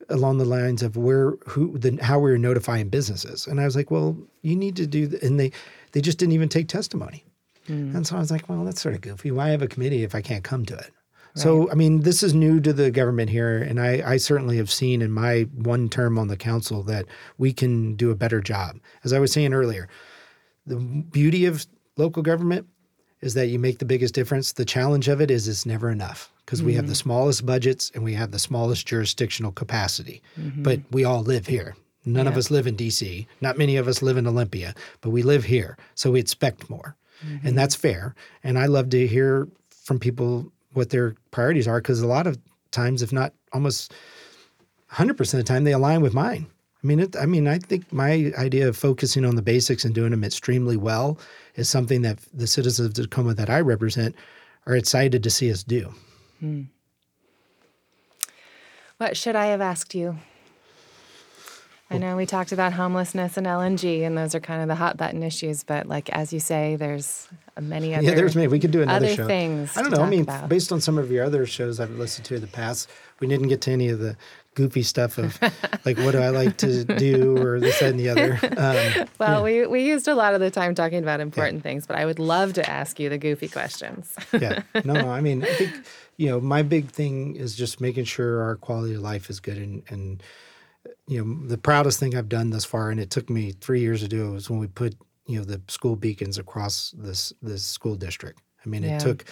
[0.09, 3.47] along the lines of where who the how we were notifying businesses.
[3.47, 5.53] And I was like, well, you need to do and they
[5.93, 7.25] they just didn't even take testimony.
[7.69, 7.95] Mm.
[7.95, 9.31] And so I was like, well, that's sort of goofy.
[9.31, 10.91] Why have a committee if I can't come to it?
[11.35, 14.71] So, I mean, this is new to the government here, and I, I, certainly have
[14.71, 17.07] seen in my one term on the council that
[17.39, 18.79] we can do a better job.
[19.03, 19.89] As I was saying earlier,
[20.67, 21.67] the beauty of
[21.97, 22.67] local government
[23.23, 24.53] is that you make the biggest difference.
[24.53, 26.67] The challenge of it is it's never enough because mm-hmm.
[26.67, 27.09] we have the mm-hmm.
[27.09, 30.63] smallest budgets and we have the smallest jurisdictional capacity, mm-hmm.
[30.63, 31.77] but we all live here.
[32.05, 32.33] None yeah.
[32.33, 33.27] of us live in DC.
[33.41, 35.79] Not many of us live in Olympia, but we live here.
[35.95, 36.97] So we expect more.
[37.25, 37.47] Mm-hmm.
[37.47, 38.15] And that's fair.
[38.43, 42.39] And I love to hear from people what their priorities are because a lot of
[42.71, 43.93] times, if not almost
[44.93, 46.47] 100% of the time, they align with mine.
[46.83, 49.95] I mean, it, I mean, I think my idea of focusing on the basics and
[49.95, 51.19] doing them extremely well
[51.55, 54.17] is something that the citizens of Tacoma that I represent
[54.67, 55.95] are excited to see us do.
[56.41, 56.63] Hmm.
[58.97, 60.19] What should I have asked you?
[61.93, 64.97] I know we talked about homelessness and LNG, and those are kind of the hot
[64.97, 65.63] button issues.
[65.63, 67.29] But like as you say, there's
[67.61, 68.49] many other yeah, there's many.
[68.49, 69.27] We could do another other show.
[69.27, 69.77] things.
[69.77, 70.03] I don't know.
[70.03, 70.49] I mean, about.
[70.49, 72.89] based on some of your other shows I've listened to in the past,
[73.21, 74.17] we didn't get to any of the
[74.55, 75.41] goofy stuff of
[75.85, 78.39] like what do I like to do or this that, and the other.
[78.43, 79.63] Um, well, yeah.
[79.63, 81.63] we we used a lot of the time talking about important yeah.
[81.63, 84.15] things, but I would love to ask you the goofy questions.
[84.33, 85.11] yeah, no, no.
[85.11, 85.73] I mean, I think
[86.17, 89.59] you know my big thing is just making sure our quality of life is good
[89.59, 90.23] and and
[91.13, 94.01] you know, the proudest thing I've done thus far, and it took me three years
[94.01, 94.95] to do it, was when we put,
[95.27, 98.41] you know, the school beacons across this this school district.
[98.65, 98.97] I mean, yeah.
[98.97, 99.25] it took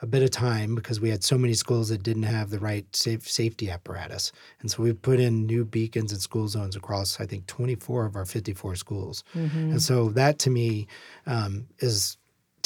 [0.00, 2.84] a bit of time because we had so many schools that didn't have the right
[2.94, 4.30] safe, safety apparatus.
[4.60, 8.14] And so we put in new beacons and school zones across, I think, 24 of
[8.14, 9.24] our 54 schools.
[9.72, 10.86] And so that to me
[11.26, 12.16] um, is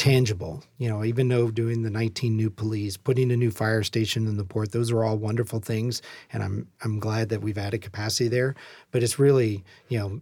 [0.03, 0.65] tangible.
[0.79, 4.37] You know, even though doing the 19 new police, putting a new fire station in
[4.37, 8.29] the port, those are all wonderful things, and I'm I'm glad that we've added capacity
[8.29, 8.55] there.
[8.91, 10.21] But it's really, you know,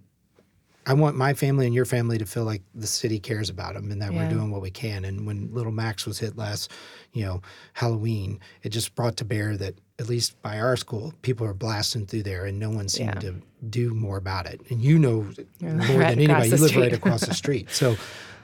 [0.87, 3.91] I want my family and your family to feel like the city cares about them
[3.91, 4.25] and that Yeah.
[4.25, 5.05] we're doing what we can.
[5.05, 6.71] And when Little Max was hit last,
[7.13, 7.43] you know,
[7.75, 12.07] Halloween, it just brought to bear that at least by our school, people are blasting
[12.07, 13.31] through there, and no one seemed Yeah.
[13.31, 13.35] to
[13.69, 14.61] do more about it.
[14.71, 15.31] And you know more
[15.71, 16.49] right than anybody.
[16.49, 16.81] You live street.
[16.81, 17.69] right across the street.
[17.71, 17.97] So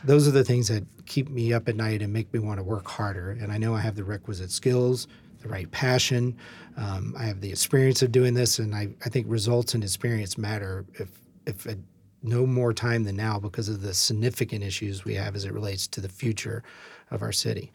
[0.05, 2.64] those are the things that keep me up at night and make me want to
[2.64, 3.30] work harder.
[3.30, 5.09] And I know I have the requisite skills,
[5.42, 6.36] the right passion.
[6.76, 10.36] Um, I have the experience of doing this, and I, I think results and experience
[10.36, 11.09] matter if
[11.47, 11.78] if at
[12.22, 15.86] no more time than now because of the significant issues we have as it relates
[15.86, 16.64] to the future
[17.11, 17.70] of our city.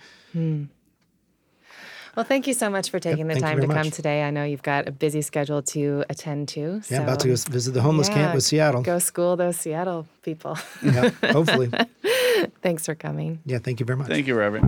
[2.16, 4.24] Well, thank you so much for taking the time to very come today.
[4.24, 6.82] I know you've got a busy schedule to attend to.
[6.90, 8.82] Yeah, about to go visit the homeless camp Yeah, with Seattle.
[8.82, 10.58] Go school those Seattle people.
[10.84, 11.72] Yeah, hopefully.
[12.62, 13.40] Thanks for coming.
[13.46, 14.08] Yeah, thank you very much.
[14.08, 14.62] Thank you, Robert.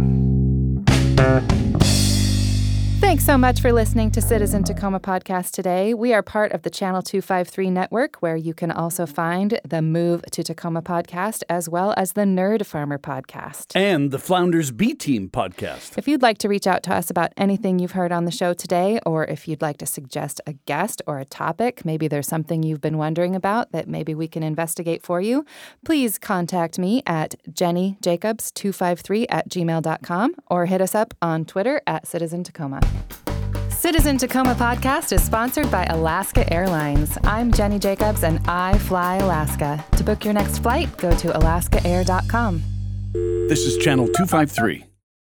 [3.14, 5.94] Thanks so much for listening to Citizen Tacoma podcast today.
[5.94, 10.24] We are part of the Channel 253 network, where you can also find the Move
[10.32, 13.76] to Tacoma podcast as well as the Nerd Farmer podcast.
[13.76, 15.96] And the Flounders B Team podcast.
[15.96, 18.52] If you'd like to reach out to us about anything you've heard on the show
[18.52, 22.64] today, or if you'd like to suggest a guest or a topic, maybe there's something
[22.64, 25.46] you've been wondering about that maybe we can investigate for you,
[25.86, 32.44] please contact me at jennyjacobs253 at gmail.com or hit us up on Twitter at Citizen
[32.44, 32.82] Tacoma.
[33.74, 37.18] Citizen Tacoma podcast is sponsored by Alaska Airlines.
[37.24, 39.84] I'm Jenny Jacobs and I fly Alaska.
[39.98, 42.64] To book your next flight, go to alaskaair.com.
[43.50, 44.93] This is Channel 253.